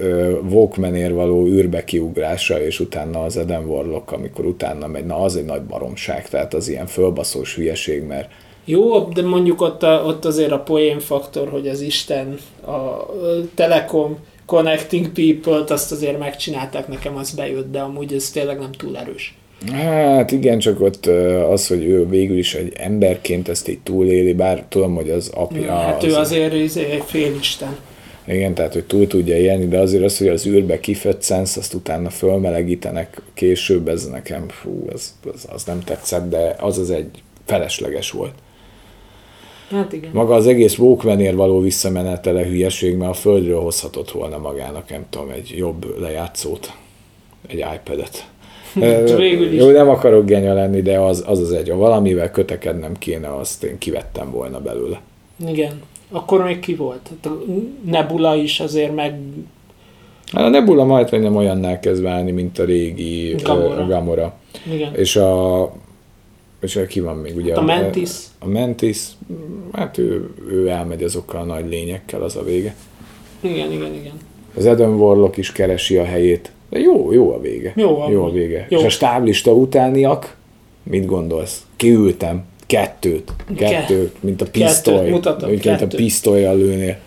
Walkmanér 0.51 1.13
való 1.13 1.47
űrbe 1.47 1.85
kiugrása, 1.85 2.65
és 2.65 2.81
utána 2.81 3.23
az 3.23 3.37
Eden 3.37 3.65
Warlock, 3.65 4.13
amikor 4.13 4.45
utána 4.45 4.87
megy, 4.87 5.07
na 5.07 5.17
az 5.17 5.37
egy 5.37 5.45
nagy 5.45 5.63
baromság, 5.63 6.29
tehát 6.29 6.55
az 6.55 6.69
ilyen 6.69 6.87
fölbaszós 6.87 7.55
hülyeség, 7.55 8.03
mert 8.03 8.31
Jó, 8.65 8.99
de 9.01 9.23
mondjuk 9.23 9.61
ott, 9.61 9.83
a, 9.83 10.03
ott 10.07 10.25
azért 10.25 10.53
a 10.53 10.61
poén 10.61 10.99
faktor, 10.99 11.49
hogy 11.49 11.69
az 11.69 11.81
Isten, 11.81 12.39
a 12.67 13.07
Telekom 13.55 14.19
Connecting 14.47 15.13
People-t 15.13 15.71
azt 15.71 15.93
azért 15.93 16.19
megcsinálták, 16.19 16.89
nekem 16.89 17.17
az 17.17 17.31
bejött, 17.31 17.71
de 17.71 17.81
amúgy 17.81 18.13
ez 18.13 18.31
tényleg 18.31 18.59
nem 18.59 18.73
túl 18.73 18.99
erős. 18.99 19.35
Hát 19.71 20.33
igen, 20.33 20.59
csak 20.59 20.81
ott 20.81 21.07
az, 21.51 21.67
hogy 21.69 21.85
ő 21.85 22.09
végül 22.09 22.39
is 22.39 22.55
egy 22.55 22.73
emberként 22.77 23.49
ezt 23.49 23.69
így 23.69 23.81
túléli, 23.81 24.33
bár 24.33 24.65
tudom, 24.69 24.95
hogy 24.95 25.11
az 25.11 25.31
apja... 25.35 25.73
hát 25.73 26.05
ő 26.05 26.15
azért 26.15 26.53
egy 26.53 27.03
félisten. 27.07 27.77
Igen, 28.27 28.55
tehát 28.55 28.73
hogy 28.73 28.85
túl 28.85 29.07
tudja 29.07 29.37
élni, 29.37 29.69
de 29.69 29.79
azért 29.79 30.05
az, 30.05 30.19
hogy 30.19 30.29
az 30.29 30.47
űrbe 30.47 30.81
kiföccensz, 30.81 31.57
azt 31.57 31.75
utána 31.75 32.11
fölmelegítenek 32.11 33.23
később, 33.35 33.89
ez 33.89 34.09
nekem, 34.09 34.49
fú, 34.49 34.87
az, 34.93 35.15
az, 35.35 35.47
az 35.53 35.65
nem 35.65 35.81
tetszett, 35.81 36.29
de 36.29 36.57
az 36.61 36.79
az 36.79 36.91
egy 36.91 37.23
felesleges 37.45 38.11
volt. 38.11 38.35
Hát 39.71 39.93
igen. 39.93 40.11
Maga 40.13 40.35
az 40.35 40.47
egész 40.47 40.79
Walkmanér 40.79 41.35
való 41.35 41.61
visszamenetele 41.61 42.45
hülyeség, 42.45 42.97
mert 42.97 43.11
a 43.11 43.15
földről 43.15 43.61
hozhatott 43.61 44.11
volna 44.11 44.39
magának, 44.39 44.91
nem 44.91 45.05
tudom, 45.11 45.31
egy 45.31 45.55
jobb 45.57 46.01
lejátszót, 46.01 46.73
egy 47.49 47.65
iPad-et. 47.75 48.32
Végül 49.17 49.53
is. 49.53 49.61
Jó, 49.61 49.71
nem 49.71 49.89
akarok 49.89 50.27
genya 50.27 50.55
lenni, 50.55 50.83
de 50.83 50.99
az, 50.99 51.25
az 51.27 51.39
az 51.39 51.53
egy, 51.53 51.69
ha 51.69 51.77
valamivel 51.77 52.31
kötekednem 52.31 52.99
kéne, 52.99 53.35
azt 53.35 53.65
én 53.65 53.79
kivettem 53.79 54.31
volna 54.31 54.61
belőle. 54.61 55.01
Igen. 55.47 55.81
Akkor 56.11 56.45
még 56.45 56.59
ki 56.59 56.75
volt? 56.75 57.01
Hát 57.09 57.33
a 57.33 57.45
Nebula 57.85 58.35
is 58.35 58.61
azért 58.61 58.95
meg... 58.95 59.19
Hát 60.33 60.45
a 60.45 60.49
Nebula 60.49 60.85
majd 60.85 61.21
nem 61.21 61.37
olyannál 61.37 61.81
kezd 61.81 62.03
válni, 62.03 62.31
mint 62.31 62.59
a 62.59 62.65
régi 62.65 63.35
Gamora. 63.43 63.69
Gamora. 63.69 63.87
Gamora. 63.87 64.35
Igen. 64.73 64.95
És 64.95 65.17
a 65.17 65.73
és 66.63 66.79
ki 66.89 67.01
van 67.01 67.17
még 67.17 67.37
ugye? 67.37 67.55
Hát 67.55 67.63
a 67.63 67.63
Mantis. 67.63 68.11
A 68.39 68.49
Mantis, 68.49 69.07
hát 69.73 69.99
ő, 69.99 70.31
ő 70.49 70.69
elmegy 70.69 71.03
azokkal 71.03 71.41
a 71.41 71.45
nagy 71.45 71.69
lényekkel, 71.69 72.23
az 72.23 72.37
a 72.37 72.43
vége. 72.43 72.75
Igen, 73.41 73.73
igen, 73.73 73.95
igen. 73.95 74.13
Az 74.57 74.67
Eden 74.67 74.95
Warlock 74.95 75.37
is 75.37 75.53
keresi 75.53 75.97
a 75.97 76.05
helyét, 76.05 76.53
De 76.73 76.79
jó, 76.79 77.13
jó 77.13 77.33
a 77.35 77.41
vége. 77.41 77.73
Jó 77.77 78.01
a- 78.01 78.11
jó 78.11 78.25
a 78.25 78.31
vége. 78.31 78.67
jó. 78.69 78.79
És 78.79 78.85
a 78.85 78.89
stáblista 78.89 79.53
utániak, 79.53 80.37
mit 80.83 81.07
gondolsz? 81.07 81.67
Kiültem. 81.77 82.45
Kettőt. 82.67 83.33
Kettőt, 83.57 84.23
mint 84.23 84.41
a 84.43 84.47
pisztoly. 84.47 85.09
mutatom, 85.11 85.51
mint, 85.51 85.67
a 85.67 85.77
kettőt. 85.77 85.95
pisztolyjal 85.95 86.57
lőnél. 86.57 86.99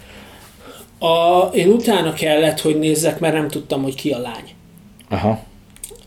A, 1.00 1.42
én 1.54 1.68
utána 1.68 2.14
kellett, 2.14 2.60
hogy 2.60 2.80
nézzek, 2.80 3.20
mert 3.20 3.34
nem 3.34 3.48
tudtam, 3.48 3.84
hogy 3.84 3.96
ki 3.96 4.12
a 4.12 4.20
lány. 4.20 4.50
Aha. 5.10 5.40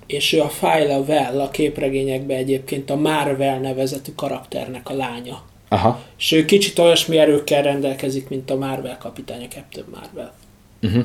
És 0.07 0.33
ő 0.33 0.41
a 0.41 0.51
Phyla 0.61 0.99
Well 1.01 1.41
a 1.41 1.51
képregényekben 1.51 2.37
egyébként 2.37 2.91
a 2.91 2.97
Marvel 2.97 3.59
nevezetű 3.61 4.13
karakternek 4.17 4.89
a 4.91 4.95
lánya. 4.95 5.43
Aha. 5.69 6.01
És 6.19 6.33
ő 6.33 6.45
kicsit 6.45 6.79
olyasmi 6.79 7.19
erőkkel 7.19 7.63
rendelkezik, 7.63 8.29
mint 8.29 8.51
a 8.51 8.57
Marvel 8.57 8.99
kapitány, 8.99 9.43
a 9.45 9.55
Captain 9.55 9.87
Marvel. 9.95 10.35
Uh-huh. 10.83 11.05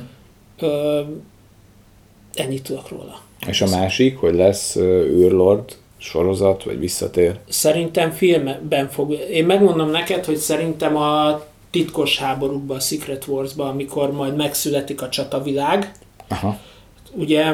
Ö, 0.60 1.02
ennyit 2.34 2.64
tudok 2.64 2.90
róla. 2.90 3.22
És 3.48 3.62
a 3.62 3.68
másik, 3.68 4.18
hogy 4.18 4.36
lesz 4.36 4.76
űrlord 4.76 5.76
sorozat, 5.98 6.64
vagy 6.64 6.80
visszatér. 6.80 7.40
Szerintem 7.50 8.12
filmben 8.12 8.90
fog... 8.90 9.12
Én 9.32 9.46
megmondom 9.46 9.90
neked, 9.90 10.26
hogy 10.26 10.38
szerintem 10.38 10.96
a 10.98 11.44
titkos 11.72 12.18
háborúkban, 12.18 12.78
a 12.78 12.80
Secret 12.80 13.28
Wars-ban, 13.28 13.68
amikor 13.68 14.12
majd 14.12 14.36
megszületik 14.36 15.02
a 15.02 15.10
csatavilág, 15.10 15.92
Aha. 16.28 16.60
ugye, 17.12 17.46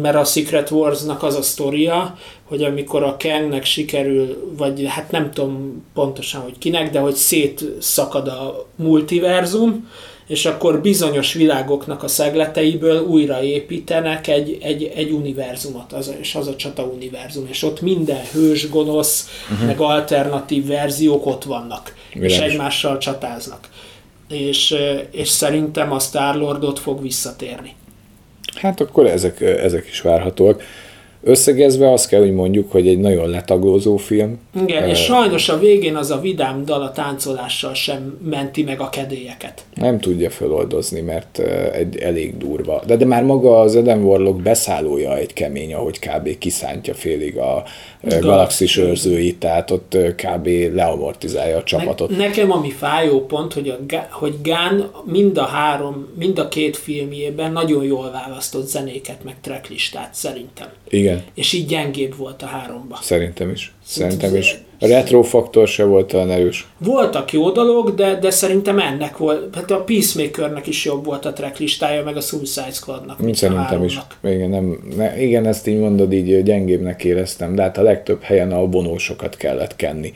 mert 0.00 0.16
a 0.16 0.24
Secret 0.24 0.70
Wars-nak 0.70 1.22
az 1.22 1.34
a 1.34 1.42
sztoria, 1.42 2.18
hogy 2.44 2.62
amikor 2.62 3.02
a 3.02 3.16
Kangnek 3.18 3.64
sikerül, 3.64 4.52
vagy 4.56 4.84
hát 4.88 5.10
nem 5.10 5.30
tudom 5.30 5.84
pontosan, 5.94 6.40
hogy 6.40 6.58
kinek, 6.58 6.90
de 6.90 6.98
hogy 6.98 7.14
szétszakad 7.14 8.28
a 8.28 8.66
multiverzum, 8.76 9.88
és 10.26 10.46
akkor 10.46 10.80
bizonyos 10.80 11.32
világoknak 11.32 12.02
a 12.02 12.08
szegleteiből 12.08 13.00
újraépítenek 13.00 14.28
egy, 14.28 14.58
egy, 14.60 14.92
egy 14.94 15.10
univerzumot, 15.10 15.92
az, 15.92 16.14
és 16.20 16.34
az 16.34 16.46
a 16.46 16.56
csata 16.56 16.82
univerzum, 16.82 17.46
és 17.50 17.62
ott 17.62 17.80
minden 17.80 18.20
hős, 18.32 18.68
gonosz, 18.68 19.28
uh-huh. 19.50 19.66
meg 19.66 19.80
alternatív 19.80 20.66
verziók 20.66 21.26
ott 21.26 21.44
vannak, 21.44 21.94
és 22.10 22.20
Világos. 22.20 22.52
egymással 22.52 22.98
csatáznak. 22.98 23.68
És, 24.28 24.76
és 25.10 25.28
szerintem 25.28 25.92
a 25.92 25.98
Star-Lordot 25.98 26.78
fog 26.78 27.02
visszatérni. 27.02 27.74
Hát 28.54 28.80
akkor 28.80 29.06
ezek, 29.06 29.40
ezek 29.40 29.86
is 29.90 30.00
várhatóak. 30.00 30.62
Összegezve 31.26 31.92
azt 31.92 32.08
kell, 32.08 32.20
hogy 32.20 32.32
mondjuk, 32.32 32.72
hogy 32.72 32.88
egy 32.88 32.98
nagyon 32.98 33.28
letaglózó 33.28 33.96
film. 33.96 34.38
Igen, 34.62 34.88
és 34.88 34.98
sajnos 34.98 35.48
a 35.48 35.58
végén 35.58 35.96
az 35.96 36.10
a 36.10 36.20
vidám 36.20 36.64
dal 36.64 36.82
a 36.82 36.92
táncolással 36.92 37.74
sem 37.74 38.18
menti 38.30 38.62
meg 38.62 38.80
a 38.80 38.88
kedélyeket. 38.88 39.64
Nem 39.74 39.98
tudja 40.00 40.30
feloldozni, 40.30 41.00
mert 41.00 41.38
egy 41.72 41.96
elég 41.96 42.38
durva. 42.38 42.82
De, 42.86 42.96
de 42.96 43.04
már 43.04 43.24
maga 43.24 43.60
az 43.60 43.76
Eden 43.76 44.02
Warlock 44.02 44.42
beszállója 44.42 45.16
egy 45.16 45.32
kemény, 45.32 45.74
ahogy 45.74 45.98
kb. 45.98 46.38
kiszántja 46.38 46.94
félig 46.94 47.36
a 47.36 47.64
eh, 48.00 48.18
galaxis 48.18 48.76
őrzőit, 48.76 49.38
tehát 49.38 49.70
ott 49.70 49.96
kb. 50.16 50.48
leamortizálja 50.74 51.56
a 51.56 51.62
csapatot. 51.62 52.10
Ne, 52.10 52.16
nekem 52.16 52.52
ami 52.52 52.70
fájó 52.70 53.26
pont, 53.26 53.52
hogy, 53.52 53.68
a, 53.68 53.78
hogy 54.10 54.34
Gán 54.42 54.90
mind 55.04 55.38
a 55.38 55.44
három, 55.44 56.06
mind 56.18 56.38
a 56.38 56.48
két 56.48 56.76
filmjében 56.76 57.52
nagyon 57.52 57.84
jól 57.84 58.10
választott 58.10 58.66
zenéket, 58.66 59.24
meg 59.24 59.34
tracklistát 59.40 60.14
szerintem. 60.14 60.68
Igen, 60.88 61.15
És 61.34 61.52
így 61.52 61.66
gyengébb 61.66 62.16
volt 62.16 62.42
a 62.42 62.46
háromba. 62.46 62.98
szerintem 63.02 63.50
is. 63.50 63.74
Szerintem 63.84 64.34
is. 64.34 64.58
A 64.80 64.86
retro 64.86 65.22
faktor 65.22 65.68
se 65.68 65.84
volt 65.84 66.12
olyan 66.12 66.30
erős. 66.30 66.66
Voltak 66.78 67.32
jó 67.32 67.50
dolog, 67.50 67.94
de, 67.94 68.14
de 68.14 68.30
szerintem 68.30 68.78
ennek 68.78 69.16
volt, 69.16 69.54
hát 69.54 69.70
a 69.70 69.84
Peacemakernek 69.84 70.66
is 70.66 70.84
jobb 70.84 71.04
volt 71.04 71.24
a 71.24 71.32
tracklistája, 71.32 72.04
meg 72.04 72.16
a 72.16 72.20
Suicide 72.20 72.70
Squadnak. 72.70 73.18
mint 73.18 73.36
Szerintem 73.36 73.84
is. 73.84 73.98
Igen, 74.24 74.50
nem, 74.50 74.78
ne, 74.96 75.22
igen, 75.22 75.46
ezt 75.46 75.66
így 75.66 75.78
mondod, 75.78 76.12
így 76.12 76.42
gyengébbnek 76.42 77.04
éreztem, 77.04 77.54
de 77.54 77.62
hát 77.62 77.78
a 77.78 77.82
legtöbb 77.82 78.22
helyen 78.22 78.52
a 78.52 78.66
vonósokat 78.66 79.36
kellett 79.36 79.76
kenni. 79.76 80.12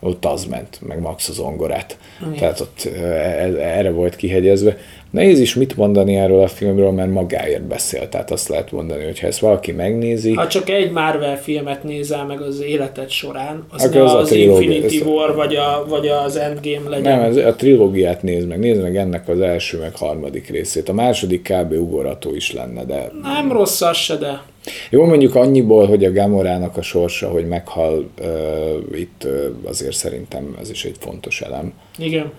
Ott 0.00 0.24
az 0.24 0.44
ment, 0.44 0.78
meg 0.86 1.00
max 1.00 1.28
az 1.28 1.38
ongorát. 1.38 1.98
Igen. 2.20 2.34
Tehát 2.34 2.60
ott 2.60 2.84
eh, 2.94 3.76
erre 3.76 3.90
volt 3.90 4.16
kihegyezve. 4.16 4.76
Nehéz 5.10 5.40
is 5.40 5.54
mit 5.54 5.76
mondani 5.76 6.16
erről 6.16 6.40
a 6.42 6.48
filmről, 6.48 6.90
mert 6.90 7.10
magáért 7.12 7.62
beszél. 7.62 8.08
Tehát 8.08 8.30
azt 8.30 8.48
lehet 8.48 8.72
mondani, 8.72 9.04
hogy 9.04 9.20
ha 9.20 9.26
ezt 9.26 9.38
valaki 9.38 9.72
megnézi, 9.72 10.32
Ha 10.32 10.46
csak 10.46 10.68
egy 10.68 10.90
Marvel 10.90 11.38
filmet 11.38 11.82
nézel 11.82 12.24
meg 12.24 12.40
az 12.40 12.62
életed 12.62 13.10
során, 13.10 13.64
az 13.70 13.84
Akkor 13.84 13.96
ne 13.96 14.02
az 14.02 14.12
a 14.12 14.18
az, 14.18 14.28
trilógia, 14.28 14.72
Infinity 14.72 15.02
War 15.04 15.34
vagy, 15.34 15.54
a, 15.54 15.84
vagy 15.88 16.08
az 16.08 16.36
Endgame 16.36 16.88
legyen. 16.88 17.18
nem, 17.18 17.28
ez, 17.28 17.36
a 17.36 17.54
trilógiát 17.54 18.22
nézd 18.22 18.48
meg, 18.48 18.58
nézd 18.58 18.82
meg 18.82 18.96
ennek 18.96 19.28
az 19.28 19.40
első, 19.40 19.78
meg 19.78 19.96
harmadik 19.96 20.48
részét. 20.48 20.88
A 20.88 20.92
második 20.92 21.52
kb. 21.52 21.72
ugorható 21.72 22.34
is 22.34 22.52
lenne, 22.52 22.84
de 22.84 23.10
Nem 23.22 23.52
rossz 23.52 23.80
az 23.80 23.96
se, 23.96 24.16
de 24.16 24.42
Jó, 24.90 25.04
mondjuk 25.04 25.34
annyiból, 25.34 25.86
hogy 25.86 26.04
a 26.04 26.12
Gamorának 26.12 26.76
a 26.76 26.82
sorsa, 26.82 27.28
hogy 27.28 27.46
meghal 27.46 28.08
uh, 28.20 28.98
itt 28.98 29.22
uh, 29.24 29.46
azért 29.64 29.94
szerintem 29.94 30.56
ez 30.60 30.70
is 30.70 30.84
egy 30.84 30.96
fontos 30.98 31.40
elem. 31.40 31.72
igen. 31.98 32.32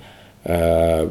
Uh, 0.46 1.02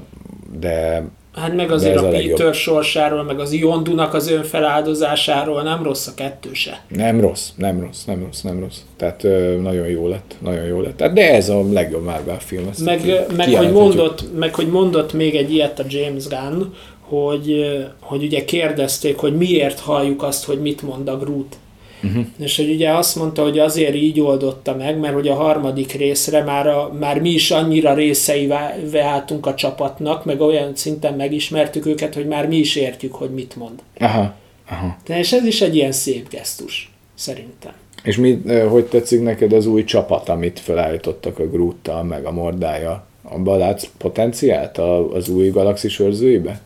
de 0.60 1.04
Hát 1.36 1.54
meg 1.54 1.70
azért 1.70 1.96
a 1.96 2.06
a 2.06 2.10
legjobb. 2.10 2.36
Peter 2.36 2.54
sorsáról, 2.54 3.22
meg 3.22 3.40
az 3.40 3.52
Yondunak 3.52 4.14
az 4.14 4.30
önfeláldozásáról 4.30 5.62
nem 5.62 5.82
rossz 5.82 6.06
a 6.06 6.14
kettő 6.14 6.48
se. 6.52 6.80
nem 6.88 7.20
rossz, 7.20 7.48
nem 7.56 7.80
rossz, 7.80 8.04
nem 8.04 8.22
rossz, 8.24 8.40
nem 8.40 8.60
rossz. 8.60 8.78
Tehát 8.96 9.22
uh, 9.24 9.56
nagyon 9.62 9.86
jó 9.86 10.08
lett, 10.08 10.34
nagyon 10.38 10.64
jó 10.64 10.80
lett. 10.80 10.96
Tehát, 10.96 11.12
de 11.14 11.32
ez 11.34 11.48
a 11.48 11.62
legjobb 11.72 12.04
Marvel 12.04 12.40
film. 12.40 12.68
Ezt 12.70 12.84
Meg, 12.84 13.00
ki- 13.00 13.34
meg, 13.36 13.54
hogy 13.54 13.72
mondott, 13.72 14.24
meg 14.38 14.54
hogy 14.54 14.68
mondott 14.68 15.12
még 15.12 15.34
egy 15.36 15.52
ilyet 15.52 15.78
a 15.78 15.84
James 15.88 16.26
Gunn, 16.26 16.62
hogy, 17.00 17.76
hogy 18.00 18.22
ugye 18.22 18.44
kérdezték, 18.44 19.16
hogy 19.16 19.36
miért 19.36 19.80
halljuk 19.80 20.22
azt, 20.22 20.44
hogy 20.44 20.60
mit 20.60 20.82
mond 20.82 21.08
a 21.08 21.18
Groot. 21.18 21.56
Uh-huh. 22.02 22.24
És 22.38 22.56
hogy 22.56 22.70
ugye 22.70 22.90
azt 22.90 23.16
mondta, 23.16 23.42
hogy 23.42 23.58
azért 23.58 23.94
így 23.94 24.20
oldotta 24.20 24.76
meg, 24.76 24.98
mert 24.98 25.14
hogy 25.14 25.28
a 25.28 25.34
harmadik 25.34 25.92
részre 25.92 26.42
már, 26.42 26.66
a, 26.66 26.92
már 26.98 27.20
mi 27.20 27.30
is 27.30 27.50
annyira 27.50 27.94
részei 27.94 28.52
váltunk 28.92 29.46
a 29.46 29.54
csapatnak, 29.54 30.24
meg 30.24 30.40
olyan 30.40 30.74
szinten 30.74 31.14
megismertük 31.14 31.86
őket, 31.86 32.14
hogy 32.14 32.26
már 32.26 32.48
mi 32.48 32.56
is 32.56 32.76
értjük, 32.76 33.14
hogy 33.14 33.30
mit 33.30 33.56
mond. 33.56 33.78
Aha, 33.98 34.34
aha. 34.68 34.96
De 35.06 35.18
és 35.18 35.32
ez 35.32 35.44
is 35.44 35.60
egy 35.60 35.76
ilyen 35.76 35.92
szép 35.92 36.28
gesztus, 36.28 36.92
szerintem. 37.14 37.72
És 38.02 38.16
mi, 38.16 38.42
hogy 38.68 38.84
tetszik 38.84 39.22
neked 39.22 39.52
az 39.52 39.66
új 39.66 39.84
csapat, 39.84 40.28
amit 40.28 40.60
felállítottak 40.60 41.38
a 41.38 41.46
Groottal, 41.46 42.02
meg 42.02 42.24
a 42.24 42.32
Mordája? 42.32 43.06
Abban 43.22 43.58
látsz 43.58 43.88
potenciált 43.98 44.78
az 45.12 45.28
új 45.28 45.48
galaxis 45.48 45.98
őrzőibe? 45.98 46.60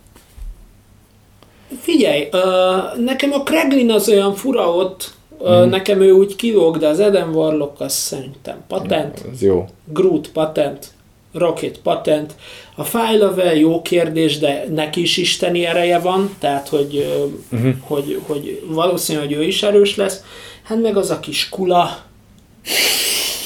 Figyelj, 1.81 2.29
uh, 2.33 3.05
nekem 3.05 3.33
a 3.33 3.43
Kreglin 3.43 3.91
az 3.91 4.09
olyan 4.09 4.35
fura 4.35 4.75
ott, 4.75 5.15
uh, 5.41 5.67
nekem 5.67 6.01
ő 6.01 6.11
úgy 6.11 6.37
kilóg, 6.37 6.79
de 6.79 6.89
az 6.89 7.01
Eden 7.01 7.35
Warlock 7.35 7.81
az 7.81 7.93
szerintem 7.93 8.63
patent, 8.69 9.25
Ez 9.33 9.43
jó. 9.43 9.67
Groot 9.85 10.29
patent, 10.29 10.87
Rocket 11.33 11.79
patent, 11.79 12.35
a 12.75 12.85
Fájlavel 12.85 13.55
jó 13.55 13.83
kérdés, 13.83 14.39
de 14.39 14.65
neki 14.75 15.01
is 15.01 15.17
isteni 15.17 15.67
ereje 15.67 15.99
van, 15.99 16.37
tehát 16.39 16.69
hogy, 16.69 17.07
uh-huh. 17.51 17.75
hogy, 17.81 18.21
hogy 18.27 18.63
valószínű, 18.67 19.19
hogy 19.19 19.33
ő 19.33 19.43
is 19.43 19.63
erős 19.63 19.97
lesz. 19.97 20.25
Hát 20.63 20.81
meg 20.81 20.97
az 20.97 21.11
a 21.11 21.21
kis 21.21 21.49
kula. 21.49 21.99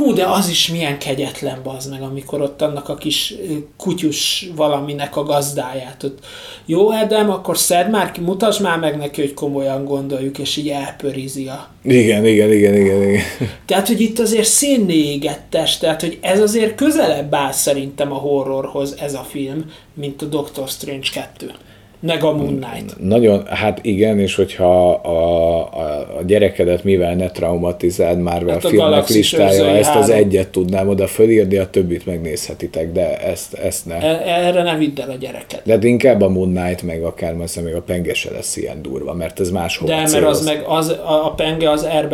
Hú, 0.00 0.12
de 0.12 0.24
az 0.24 0.48
is 0.48 0.68
milyen 0.68 0.98
kegyetlen 0.98 1.60
bazd 1.62 1.90
meg, 1.90 2.02
amikor 2.02 2.40
ott 2.40 2.62
annak 2.62 2.88
a 2.88 2.94
kis 2.94 3.34
kutyus 3.76 4.50
valaminek 4.56 5.16
a 5.16 5.22
gazdáját. 5.22 6.02
Ott, 6.02 6.18
jó, 6.66 6.90
Edem, 6.90 7.30
akkor 7.30 7.58
szed 7.58 7.90
már 7.90 8.12
ki, 8.12 8.20
mutasd 8.20 8.62
már 8.62 8.78
meg 8.78 8.96
neki, 8.96 9.20
hogy 9.20 9.34
komolyan 9.34 9.84
gondoljuk, 9.84 10.38
és 10.38 10.56
így 10.56 10.68
elpörizi 10.68 11.46
a... 11.48 11.68
Igen, 11.82 12.26
igen, 12.26 12.52
igen, 12.52 12.74
igen, 12.74 13.02
igen. 13.02 13.22
Tehát, 13.66 13.86
hogy 13.86 14.00
itt 14.00 14.18
azért 14.18 14.48
szénné 14.48 15.12
égettes, 15.12 15.78
tehát, 15.78 16.00
hogy 16.00 16.18
ez 16.20 16.40
azért 16.40 16.74
közelebb 16.74 17.34
áll 17.34 17.52
szerintem 17.52 18.12
a 18.12 18.18
horrorhoz 18.18 18.94
ez 19.00 19.14
a 19.14 19.26
film, 19.30 19.70
mint 19.94 20.22
a 20.22 20.26
Doctor 20.26 20.68
Strange 20.68 21.08
2. 21.12 21.52
Meg 22.00 22.24
a 22.24 22.32
Moon 22.32 22.60
Knight. 22.60 22.96
Nagyon, 23.00 23.46
hát 23.46 23.78
igen, 23.82 24.18
és 24.18 24.34
hogyha 24.34 24.90
a, 24.90 25.56
a, 25.72 25.98
a 26.18 26.22
gyerekedet 26.26 26.84
mivel 26.84 27.14
ne 27.14 27.30
traumatizáld 27.30 28.18
már 28.18 28.42
Hát 28.48 28.64
a 28.64 28.68
a 28.68 28.70
filmek 28.70 29.08
listája, 29.08 29.66
ezt 29.66 29.94
az 29.94 30.10
egyet 30.10 30.48
tudnám 30.48 30.88
oda 30.88 31.06
fölírni, 31.06 31.56
a 31.56 31.70
többit 31.70 32.06
megnézhetitek, 32.06 32.92
de 32.92 33.18
ezt, 33.18 33.54
ezt 33.54 33.86
ne. 33.86 33.94
E- 33.94 34.46
Erre 34.46 34.62
ne 34.62 34.76
vidd 34.76 35.00
el 35.00 35.10
a 35.10 35.14
gyereket. 35.14 35.62
De 35.64 35.72
hát 35.72 35.84
inkább 35.84 36.20
a 36.20 36.28
Moon 36.28 36.54
Knight, 36.54 36.82
meg 36.82 37.02
akár 37.02 37.34
messze 37.34 37.60
még 37.60 37.74
a 37.74 37.82
penge 37.82 38.14
se 38.14 38.30
lesz 38.30 38.56
ilyen 38.56 38.82
durva, 38.82 39.14
mert 39.14 39.40
ez 39.40 39.50
máshol 39.50 39.88
De 39.88 39.96
mert 39.96 40.24
az 40.24 40.44
meg 40.44 40.64
az, 40.66 40.88
a, 40.88 41.32
penge 41.36 41.70
az 41.70 41.86
R 42.00 42.08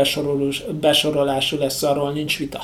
besorolású 0.81 1.59
lesz, 1.59 1.83
arról 1.83 2.13
nincs 2.13 2.39
vita. 2.39 2.61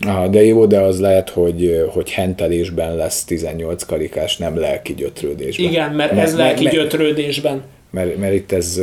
Aha, 0.00 0.28
de 0.28 0.44
jó, 0.44 0.66
de 0.66 0.80
az 0.80 1.00
lehet, 1.00 1.30
hogy, 1.30 1.86
hogy 1.90 2.10
hentelésben 2.10 2.96
lesz 2.96 3.24
18 3.24 3.82
karikás, 3.82 4.36
nem 4.36 4.58
lelki 4.58 4.94
gyötrődésben. 4.94 5.66
Igen, 5.66 5.92
mert 5.92 6.12
Me- 6.12 6.22
ez 6.22 6.34
me- 6.34 6.42
lelki 6.44 6.64
me- 6.64 6.72
gyötrődésben. 6.72 7.62
Mert, 7.90 8.16
mert 8.16 8.34
itt 8.34 8.52
ez, 8.52 8.80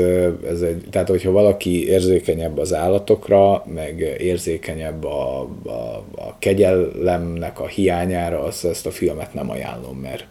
ez 0.49 0.61
egy, 0.61 0.83
tehát 0.89 1.07
hogyha 1.07 1.31
valaki 1.31 1.87
érzékenyebb 1.87 2.57
az 2.57 2.73
állatokra, 2.73 3.65
meg 3.73 4.15
érzékenyebb 4.19 5.03
a, 5.03 5.39
a, 5.63 6.03
a 6.15 6.35
kegyelemnek 6.39 7.59
a 7.59 7.67
hiányára, 7.67 8.43
azt 8.43 8.65
ezt 8.65 8.85
a 8.85 8.91
filmet 8.91 9.33
nem 9.33 9.49
ajánlom, 9.49 9.97
mert, 9.97 10.25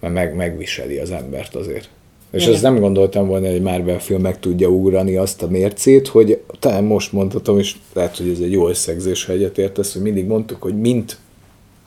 mert 0.00 0.14
meg, 0.14 0.34
megviseli 0.34 0.98
az 0.98 1.10
embert 1.10 1.54
azért. 1.54 1.88
És 2.36 2.42
Igen. 2.42 2.54
ezt 2.54 2.62
nem 2.62 2.78
gondoltam 2.78 3.26
volna, 3.26 3.46
hogy 3.46 3.54
egy 3.54 3.62
Marvel 3.62 4.00
film 4.00 4.20
meg 4.20 4.40
tudja 4.40 4.68
ugrani 4.68 5.16
azt 5.16 5.42
a 5.42 5.48
mércét, 5.48 6.08
hogy 6.08 6.40
talán 6.58 6.84
most 6.84 7.12
mondhatom, 7.12 7.58
és 7.58 7.76
lehet, 7.92 8.16
hogy 8.16 8.28
ez 8.28 8.38
egy 8.38 8.52
jó 8.52 8.68
összegzés, 8.68 9.24
ha 9.24 9.32
egyetértesz, 9.32 9.92
hogy 9.92 10.02
mindig 10.02 10.26
mondtuk, 10.26 10.62
hogy 10.62 10.80
mint 10.80 11.18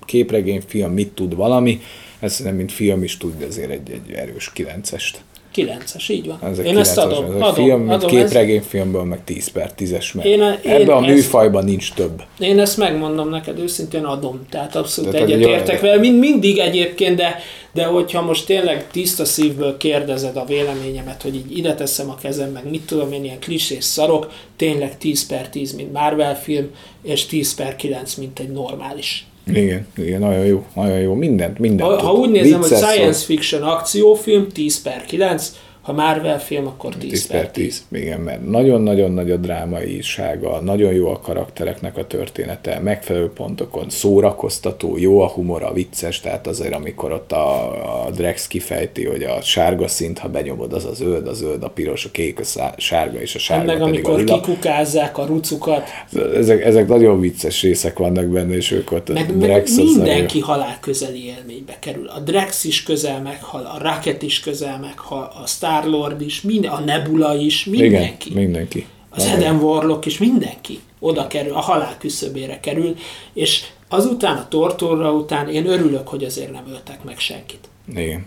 képregényfilm 0.05 0.91
mit 0.91 1.09
tud 1.09 1.35
valami, 1.35 1.81
ez 2.19 2.39
nem 2.39 2.55
mint 2.55 2.71
film 2.71 3.03
is 3.03 3.17
tud 3.17 3.45
azért 3.47 3.69
egy, 3.69 3.91
egy 3.91 4.11
erős 4.15 4.51
kilencest. 4.53 5.21
9-es, 5.65 6.11
így 6.11 6.27
van. 6.27 6.39
Ez 6.43 6.59
én 6.59 6.77
ezt 6.77 6.97
adom. 6.97 7.25
Ez 7.25 7.41
adom, 7.41 7.53
film, 7.53 7.79
mint 7.79 7.91
adom, 7.91 8.09
képregényfilmből 8.09 9.03
meg 9.03 9.23
10 9.23 9.47
per 9.47 9.71
10-es, 9.77 10.13
mert 10.13 10.27
én, 10.27 10.41
ebben 10.63 10.89
a 10.95 10.99
műfajban 10.99 11.63
nincs 11.63 11.93
több. 11.93 12.23
Én 12.39 12.59
ezt 12.59 12.77
megmondom 12.77 13.29
neked, 13.29 13.59
őszintén 13.59 14.03
adom. 14.03 14.41
Tehát 14.49 14.75
abszolút 14.75 15.13
egyetértek 15.13 15.79
vele. 15.79 15.97
Mind, 15.97 16.19
mindig 16.19 16.57
egyébként, 16.57 17.15
de, 17.15 17.39
de 17.73 17.85
hogyha 17.85 18.21
most 18.21 18.45
tényleg 18.45 18.87
tiszta 18.91 19.25
szívből 19.25 19.77
kérdezed 19.77 20.35
a 20.35 20.45
véleményemet, 20.45 21.21
hogy 21.21 21.35
így 21.35 21.57
ide 21.57 21.75
teszem 21.75 22.09
a 22.09 22.15
kezem, 22.15 22.51
meg 22.51 22.69
mit 22.69 22.81
tudom 22.81 23.11
én, 23.11 23.23
ilyen 23.23 23.39
klisés 23.39 23.83
szarok, 23.83 24.31
tényleg 24.55 24.97
10 24.97 25.25
per 25.25 25.49
10, 25.49 25.73
mint 25.73 25.93
Marvel 25.93 26.41
film, 26.41 26.67
és 27.03 27.25
10 27.25 27.55
per 27.55 27.75
9, 27.75 28.15
mint 28.15 28.39
egy 28.39 28.51
normális 28.51 29.27
igen, 29.57 29.87
igen, 29.97 30.19
nagyon 30.19 30.45
jó, 30.45 30.65
nagyon 30.75 30.99
jó, 30.99 31.13
mindent, 31.13 31.59
mindent. 31.59 31.89
Ha, 31.89 32.07
ha 32.07 32.13
úgy 32.13 32.29
nézem, 32.29 32.59
hogy 32.59 32.69
science 32.69 33.25
fiction 33.25 33.61
akciófilm, 33.61 34.47
10 34.47 34.81
per 34.81 35.05
9, 35.05 35.53
ha 35.89 35.95
Marvel 35.95 36.39
film, 36.39 36.67
akkor 36.67 36.95
10, 36.95 37.09
10 37.09 37.27
per 37.27 37.51
10. 37.51 37.85
10. 37.89 38.01
Igen, 38.01 38.19
mert 38.19 38.49
nagyon-nagyon 38.49 39.11
nagy 39.11 39.31
a 39.31 39.37
drámaisága, 39.37 40.59
nagyon 40.59 40.93
jó 40.93 41.07
a 41.07 41.19
karaktereknek 41.19 41.97
a 41.97 42.07
története, 42.07 42.79
megfelelő 42.79 43.29
pontokon 43.29 43.89
szórakoztató, 43.89 44.97
jó 44.97 45.19
a 45.19 45.27
humora, 45.27 45.73
vicces, 45.73 46.19
tehát 46.19 46.47
azért 46.47 46.73
amikor 46.73 47.11
ott 47.11 47.31
a, 47.31 48.05
a 48.05 48.09
Drex 48.11 48.47
kifejti, 48.47 49.05
hogy 49.05 49.23
a 49.23 49.41
sárga 49.41 49.87
szint, 49.87 50.19
ha 50.19 50.27
benyomod, 50.27 50.73
az 50.73 50.85
a 50.85 50.93
zöld, 50.93 51.27
a 51.27 51.33
zöld, 51.33 51.63
a 51.63 51.69
piros, 51.69 52.05
a 52.05 52.11
kék, 52.11 52.39
a 52.39 52.73
sárga 52.77 53.21
és 53.21 53.35
a 53.35 53.39
sárga 53.39 53.65
Meg 53.65 53.81
amikor 53.81 54.19
a 54.19 54.23
kikukázzák 54.23 55.17
a 55.17 55.25
rucukat. 55.25 55.89
Ezek, 56.35 56.63
ezek 56.63 56.87
nagyon 56.87 57.19
vicces 57.19 57.61
részek 57.61 57.97
vannak 57.97 58.25
benne, 58.25 58.55
és 58.55 58.71
ők 58.71 58.91
ott 58.91 59.13
meg, 59.13 59.29
a 59.29 59.33
Drex 59.33 59.75
meg 59.75 59.85
mindenki 59.85 60.39
halál 60.39 60.77
közeli 60.81 61.25
élménybe 61.25 61.77
kerül. 61.79 62.07
A 62.07 62.19
Drex 62.19 62.63
is 62.63 62.83
közel 62.83 63.21
meghal, 63.21 63.65
a 63.65 63.77
Rocket 63.81 64.21
is 64.21 64.39
közel 64.39 64.79
meghal, 64.79 65.31
a 65.43 65.47
Star 65.47 65.78
Star-Lord 65.79 66.21
is, 66.21 66.41
minden, 66.41 66.71
a 66.71 66.79
Nebula 66.79 67.35
is, 67.35 67.65
mindenki. 67.65 68.29
Igen, 68.29 68.43
mindenki. 68.43 68.85
Az 69.09 69.23
Nagyon. 69.23 69.39
Eden 69.39 69.55
Warlock 69.55 70.05
is, 70.05 70.17
mindenki 70.17 70.79
oda 70.99 71.27
kerül, 71.27 71.53
a 71.53 71.59
halál 71.59 71.95
küszöbére 71.97 72.59
kerül, 72.59 72.95
és 73.33 73.65
azután, 73.87 74.37
a 74.37 74.47
tortorra 74.47 75.11
után 75.11 75.49
én 75.49 75.65
örülök, 75.65 76.07
hogy 76.07 76.23
azért 76.23 76.51
nem 76.51 76.63
öltek 76.71 77.03
meg 77.03 77.19
senkit. 77.19 77.69
Igen. 77.95 78.25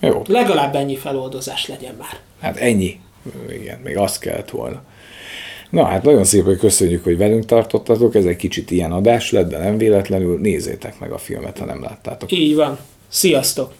Jó. 0.00 0.22
Legalább 0.26 0.74
ennyi 0.74 0.96
feloldozás 0.96 1.66
legyen 1.66 1.94
már. 1.98 2.18
Hát 2.40 2.56
ennyi. 2.56 3.00
Igen, 3.50 3.78
még 3.84 3.96
azt 3.96 4.20
kellett 4.20 4.50
volna. 4.50 4.82
Na 5.70 5.84
hát 5.84 6.02
nagyon 6.02 6.24
szépen 6.24 6.58
köszönjük, 6.58 7.04
hogy 7.04 7.16
velünk 7.16 7.44
tartottatok, 7.44 8.14
ez 8.14 8.24
egy 8.24 8.36
kicsit 8.36 8.70
ilyen 8.70 8.92
adás 8.92 9.30
lett, 9.30 9.48
de 9.48 9.58
nem 9.58 9.78
véletlenül 9.78 10.38
nézzétek 10.38 10.98
meg 10.98 11.12
a 11.12 11.18
filmet, 11.18 11.58
ha 11.58 11.64
nem 11.64 11.82
láttátok. 11.82 12.32
Így 12.32 12.54
van. 12.54 12.78
Sziasztok! 13.08 13.74